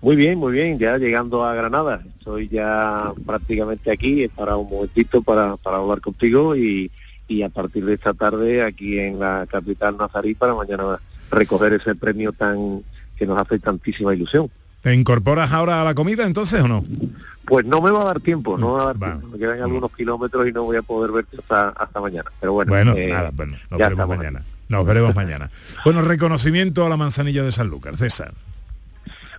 [0.00, 2.04] Muy bien, muy bien, ya llegando a Granada.
[2.20, 6.92] Estoy ya prácticamente aquí, es para un momentito para, para hablar contigo y,
[7.26, 11.00] y a partir de esta tarde aquí en la capital nazarí para mañana
[11.32, 12.84] recoger ese premio tan
[13.16, 14.48] que nos hace tantísima ilusión.
[14.80, 16.84] ¿Te incorporas ahora a la comida entonces o no?
[17.44, 19.28] Pues no me va a dar tiempo, no me va a dar tiempo.
[19.28, 22.30] Me quedan algunos kilómetros y no voy a poder verte hasta, hasta mañana.
[22.40, 24.42] Pero bueno, Bueno, eh, nada, bueno, nos ya veremos mañana.
[24.68, 25.50] Nos veremos mañana.
[25.84, 28.32] Bueno, reconocimiento a la Manzanilla de Sanlúcar, César.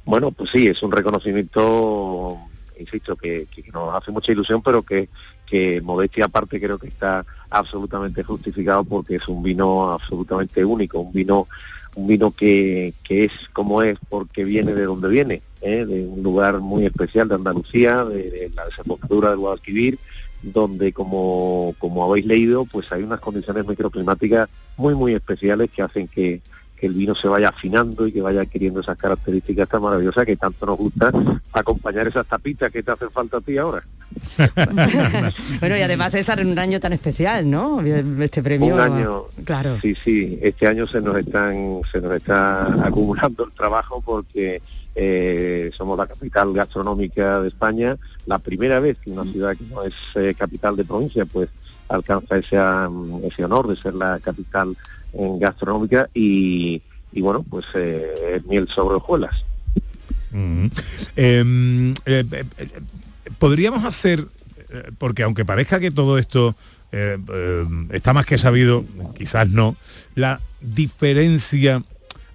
[0.04, 2.38] Bueno, pues sí, es un reconocimiento,
[2.78, 5.08] insisto, que, que nos hace mucha ilusión, pero que,
[5.46, 11.14] que modestia aparte creo que está absolutamente justificado porque es un vino absolutamente único, un
[11.14, 11.48] vino
[11.96, 15.86] un vino que, que es como es porque viene de donde viene, ¿eh?
[15.86, 19.98] de un lugar muy especial de Andalucía, de, la desembocadura del Guadalquivir,
[20.42, 26.08] donde como, como habéis leído, pues hay unas condiciones microclimáticas muy muy especiales que hacen
[26.08, 26.42] que,
[26.82, 30.36] que el vino se vaya afinando y que vaya adquiriendo esas características tan maravillosas que
[30.36, 31.12] tanto nos gusta
[31.54, 33.84] acompañar esas tapitas que te hacen falta a ti ahora.
[35.60, 37.82] Bueno, y además César en un año tan especial, ¿no?
[37.82, 38.74] Este premio.
[38.74, 39.78] Un año, Claro.
[39.80, 44.60] sí, sí, este año se nos están, se nos está acumulando el trabajo porque
[44.96, 49.84] eh, somos la capital gastronómica de España, la primera vez que una ciudad que no
[49.84, 51.50] es eh, capital de provincia, pues
[51.88, 54.76] alcanza ese, um, ese honor de ser la capital
[55.14, 56.82] en gastronómica y,
[57.12, 59.43] y bueno, pues eh, miel sobre hojuelas.
[60.32, 60.66] Mm.
[61.16, 62.45] Eh, eh, eh,
[63.38, 64.26] Podríamos hacer,
[64.97, 66.55] porque aunque parezca que todo esto
[67.91, 68.86] está más que sabido,
[69.16, 69.76] quizás no,
[70.14, 71.84] la diferencia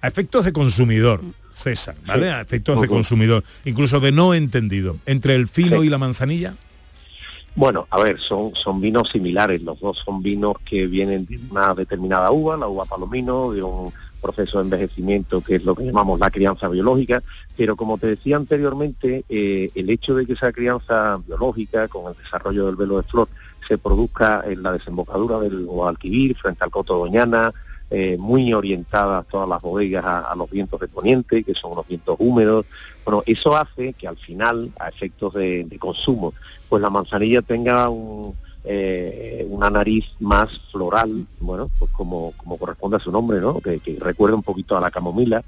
[0.01, 1.21] a efectos de consumidor,
[1.51, 2.29] César, ¿vale?
[2.29, 6.55] A efectos de consumidor, incluso de no entendido, entre el fino y la manzanilla.
[7.57, 11.73] Bueno, a ver, son, son vinos similares, los dos son vinos que vienen de una
[11.73, 13.91] determinada uva, la uva palomino, de un
[14.21, 17.23] proceso de envejecimiento que es lo que llamamos la crianza biológica,
[17.57, 22.17] pero como te decía anteriormente, eh, el hecho de que esa crianza biológica, con el
[22.23, 23.27] desarrollo del velo de flor,
[23.67, 27.51] se produzca en la desembocadura del Guadalquivir, frente al Coto Doñana,
[27.89, 32.15] eh, muy orientadas todas las bodegas a, los vientos de poniente, que son unos vientos
[32.19, 32.65] húmedos.
[33.05, 36.33] Bueno, eso hace que al final, a efectos de, consumo,
[36.67, 38.35] pues la manzanilla tenga un,
[38.65, 43.61] eh, una nariz más floral, bueno, pues como, corresponde a su nombre, ¿no?
[43.61, 45.43] Que, que recuerda un poquito a la camomila.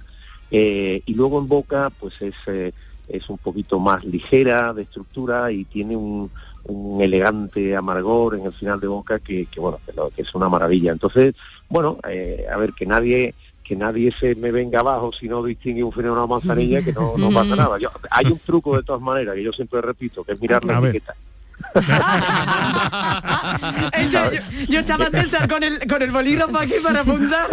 [0.52, 2.72] Eh, y luego en boca, pues es, eh,
[3.08, 6.32] es un poquito más ligera de estructura y tiene un,
[6.66, 10.36] un elegante amargor en el final de boca que, que, bueno, que, lo- que es
[10.36, 10.92] una maravilla.
[10.92, 11.36] Entonces,
[11.70, 13.34] bueno, eh, a ver, que nadie
[13.64, 17.30] que nadie se me venga abajo si no distingue un una manzanilla, que no, no
[17.30, 17.78] pasa nada.
[17.78, 20.74] Yo- hay un truco de todas maneras que yo siempre repito, que es mirar la
[20.90, 21.16] etiqueta.
[24.10, 27.48] yo, yo- yo estaba César con el, con el bolígrafo aquí para apuntar.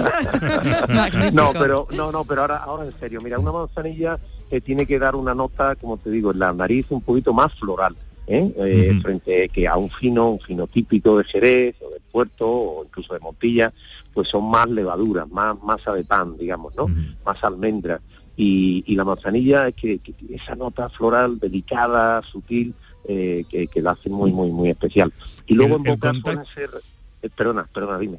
[1.33, 4.17] No, pero no, no, pero ahora, ahora en serio, mira, una manzanilla
[4.51, 7.53] eh, tiene que dar una nota, como te digo, en la nariz un poquito más
[7.59, 7.97] floral,
[8.27, 8.53] ¿eh?
[8.59, 12.85] Eh, frente que a un fino, un fino típico de Jerez o del Puerto o
[12.85, 13.73] incluso de Montilla,
[14.13, 16.91] pues son más levaduras, más masa de pan, digamos, ¿no?
[17.25, 18.01] Más almendras.
[18.37, 20.01] Y, y la manzanilla es que,
[20.31, 22.75] esa nota floral delicada, sutil,
[23.09, 25.13] eh, que, que la hace muy, muy, muy especial.
[25.47, 27.31] Y luego El- en boca contacto- suelen ser...
[27.37, 28.19] perdona, perdona, dime.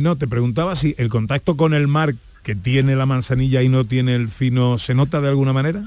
[0.00, 3.84] No, te preguntaba si el contacto con el mar que tiene la manzanilla y no
[3.84, 5.84] tiene el fino, ¿se nota de alguna manera?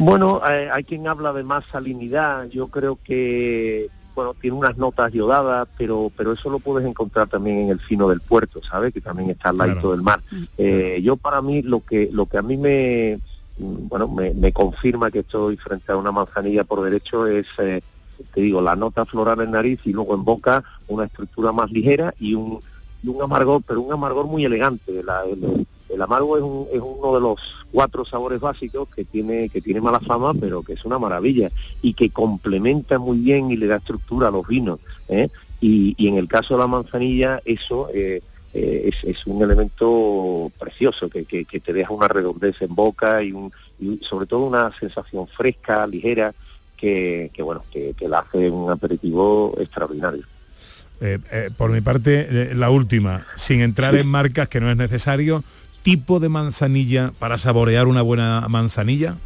[0.00, 2.48] Bueno, eh, hay quien habla de más salinidad.
[2.48, 7.58] Yo creo que, bueno, tiene unas notas yodadas, pero pero eso lo puedes encontrar también
[7.58, 8.92] en el fino del puerto, ¿sabes?
[8.94, 9.90] Que también está al ladito Claro.
[9.92, 10.22] del mar.
[10.56, 13.20] Eh, yo para mí lo que lo que a mí me
[13.58, 17.82] mm, bueno me, me confirma que estoy frente a una manzanilla por derecho es eh,
[18.34, 22.14] te digo la nota floral en nariz y luego en boca una estructura más ligera
[22.18, 22.60] y un
[23.02, 25.02] y un amargor, pero un amargor muy elegante.
[25.02, 27.40] La- el, el amargo es, un- es uno de los
[27.72, 31.50] cuatro sabores básicos que tiene que tiene mala fama, pero que es una maravilla
[31.82, 34.80] y que complementa muy bien y le da estructura a los vinos.
[35.08, 35.28] ¿eh?
[35.60, 38.22] Y, en el caso de la manzanilla, eso eh,
[38.54, 43.34] eh, es, un elemento precioso que, te deja una redondez en boca y,
[44.00, 46.34] sobre todo una sensación fresca, ligera,
[46.78, 50.22] que, bueno, que, la hace un aperitivo extraordinario.
[51.58, 55.44] Por mi parte, la última, sin entrar en marcas que no es necesario,
[55.82, 59.16] tipo de manzanilla para saborear una buena manzanilla.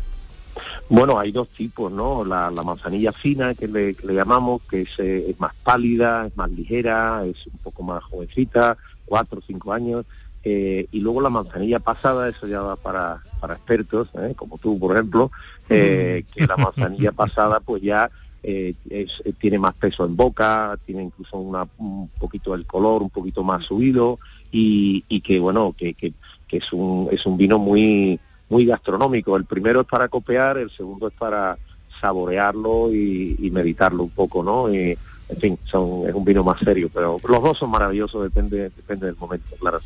[0.88, 2.24] Bueno, hay dos tipos, ¿no?
[2.24, 6.26] La, la manzanilla fina, que le, que le llamamos, que es, eh, es más pálida,
[6.26, 8.76] es más ligera, es un poco más jovencita,
[9.06, 10.04] cuatro o cinco años.
[10.46, 14.34] eh, y luego la manzanilla pasada, eso ya va para, para expertos, ¿eh?
[14.36, 15.30] como tú, por ejemplo,
[15.70, 18.10] eh, que la manzanilla pasada pues ya
[18.42, 23.00] eh, es- eh, tiene más peso en boca, tiene incluso una- un poquito del color,
[23.02, 24.18] un poquito más subido
[24.52, 26.12] y, y que bueno, que, que-
[26.48, 28.18] que es un es un vino muy
[28.48, 29.36] muy gastronómico.
[29.36, 31.58] El primero es para copiar, el segundo es para
[32.00, 34.72] saborearlo y, y meditarlo un poco, ¿no?
[34.72, 34.96] Y,
[35.28, 39.06] en fin, son, es un vino más serio, pero los dos son maravillosos, depende, depende
[39.06, 39.78] del momento, claro.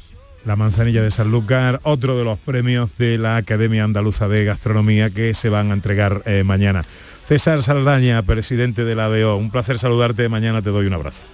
[0.45, 5.35] La manzanilla de Sanlúcar, otro de los premios de la Academia Andaluza de Gastronomía que
[5.35, 6.83] se van a entregar eh, mañana.
[7.27, 11.25] César Saldaña, presidente de la ADO, un placer saludarte, mañana te doy un abrazo.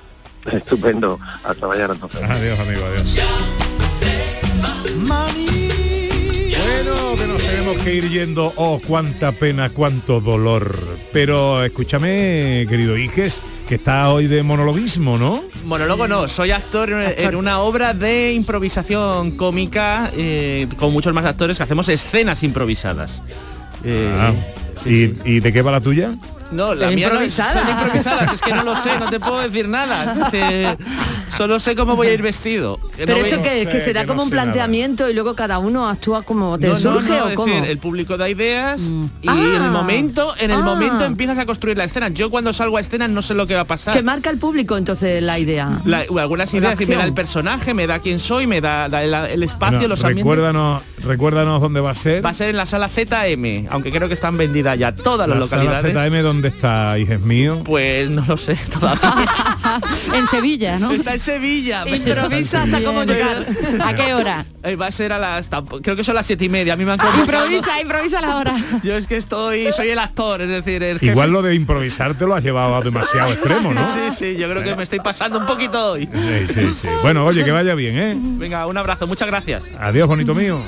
[0.53, 2.23] Estupendo, hasta mañana entonces.
[2.23, 3.64] Adiós amigo, adiós.
[7.75, 8.53] Tenemos que ir yendo.
[8.57, 10.79] Oh, cuánta pena, cuánto dolor.
[11.13, 15.43] Pero escúchame, querido Iges, que está hoy de monologuismo, ¿no?
[15.65, 21.25] Monólogo no, soy actor en, en una obra de improvisación cómica eh, con muchos más
[21.25, 23.23] actores que hacemos escenas improvisadas.
[23.85, 24.33] Eh, Ah,
[24.87, 26.15] ¿y, ¿Y de qué va la tuya?
[26.51, 29.41] No, la mía no es- son improvisadas, es que no lo sé, no te puedo
[29.41, 30.15] decir nada.
[30.15, 30.77] Dice,
[31.37, 32.79] solo sé cómo voy a ir vestido.
[32.97, 35.59] Que Pero no eso voy- que, que se da como un planteamiento y luego cada
[35.59, 37.53] uno actúa como te No, no, surge no, o es cómo.
[37.55, 38.81] decir, el público da ideas
[39.23, 39.33] y Ah.
[39.57, 40.63] en el momento, en el Ah.
[40.65, 42.09] momento empiezas a construir la escena.
[42.09, 43.95] Yo cuando salgo a escena no sé lo que va a pasar.
[43.97, 45.81] Que marca el público entonces la idea.
[45.85, 49.43] La- algunas ideas, decir, me da el personaje, me da quién soy, me da el
[49.43, 50.25] espacio, Bueno, los ambientes.
[50.25, 52.25] recuérdanos, recuérdanos dónde va a ser.
[52.25, 55.35] Va a ser en la sala ZM, aunque creo que están vendidas ya todas la
[55.37, 55.93] las sala localidades.
[55.95, 57.63] ZM, ¿dónde está, hijes mío?
[57.65, 59.25] Pues no lo sé todavía.
[60.15, 60.91] en Sevilla, ¿no?
[60.91, 61.85] Está en Sevilla.
[61.87, 63.47] Improvisa hasta cómo llegar.
[63.81, 64.45] ¿A qué hora?
[64.65, 65.49] Eh, va a ser a las...
[65.83, 66.73] Creo que son las siete y media.
[66.73, 67.47] A mí me han convocado.
[67.47, 68.57] Improvisa, improvisa la hora.
[68.83, 69.73] Yo es que estoy...
[69.73, 71.13] Soy el actor, es decir, el jefe.
[71.13, 73.87] Igual lo de improvisar te lo has llevado a demasiado extremo, ¿no?
[73.87, 76.09] Sí, sí, yo creo que me estoy pasando un poquito hoy.
[76.13, 76.89] Sí, sí, sí.
[77.03, 78.17] Bueno, oye, que vaya bien, ¿eh?
[78.17, 79.69] Venga, un abrazo, muchas gracias.
[79.79, 80.61] Adiós, bonito mío.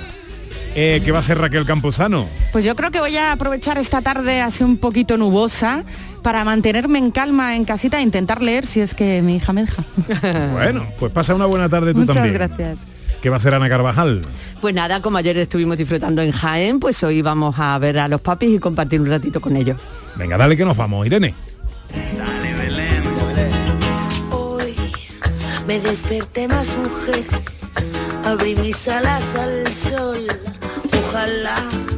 [0.79, 2.29] Eh, ¿Qué va a ser Raquel Campuzano?
[2.53, 5.85] Pues yo creo que voy a aprovechar esta tarde así un poquito nubosa
[6.23, 9.63] para mantenerme en calma en casita e intentar leer si es que mi hija me
[9.63, 9.85] deja.
[10.53, 12.35] Bueno, pues pasa una buena tarde tú Muchas también.
[12.35, 12.81] gracias.
[13.23, 14.21] ¿Qué va a ser Ana Carvajal?
[14.61, 18.21] Pues nada, como ayer estuvimos disfrutando en Jaén, pues hoy vamos a ver a los
[18.21, 19.79] papis y compartir un ratito con ellos.
[20.17, 21.35] Venga, dale que nos vamos, Irene.
[24.31, 24.75] Hoy
[25.67, 27.25] me desperté más mujer,
[28.25, 30.27] abrí mis alas al sol,
[31.17, 31.57] ojalá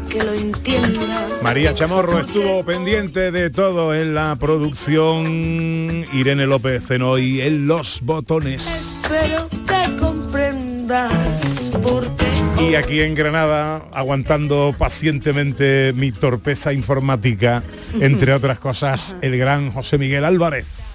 [0.09, 1.27] que lo entienda.
[1.43, 6.05] María Chamorro estuvo pendiente de todo en la producción.
[6.13, 9.03] Irene López Fenoy en los botones.
[9.03, 12.27] Espero que comprendas porque
[12.61, 17.63] Y aquí en Granada, aguantando pacientemente mi torpeza informática,
[18.01, 20.88] entre otras cosas, el gran José Miguel Álvarez.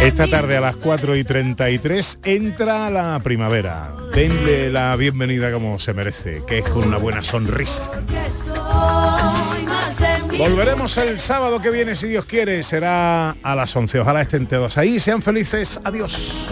[0.00, 3.94] Esta tarde a las 4 y 33 entra la primavera.
[4.14, 7.86] Denle la bienvenida como se merece, que es con una buena sonrisa.
[10.38, 14.00] Volveremos el sábado que viene, si Dios quiere, será a las 11.
[14.00, 14.98] Ojalá estén todos ahí.
[14.98, 15.78] Sean felices.
[15.84, 16.48] Adiós.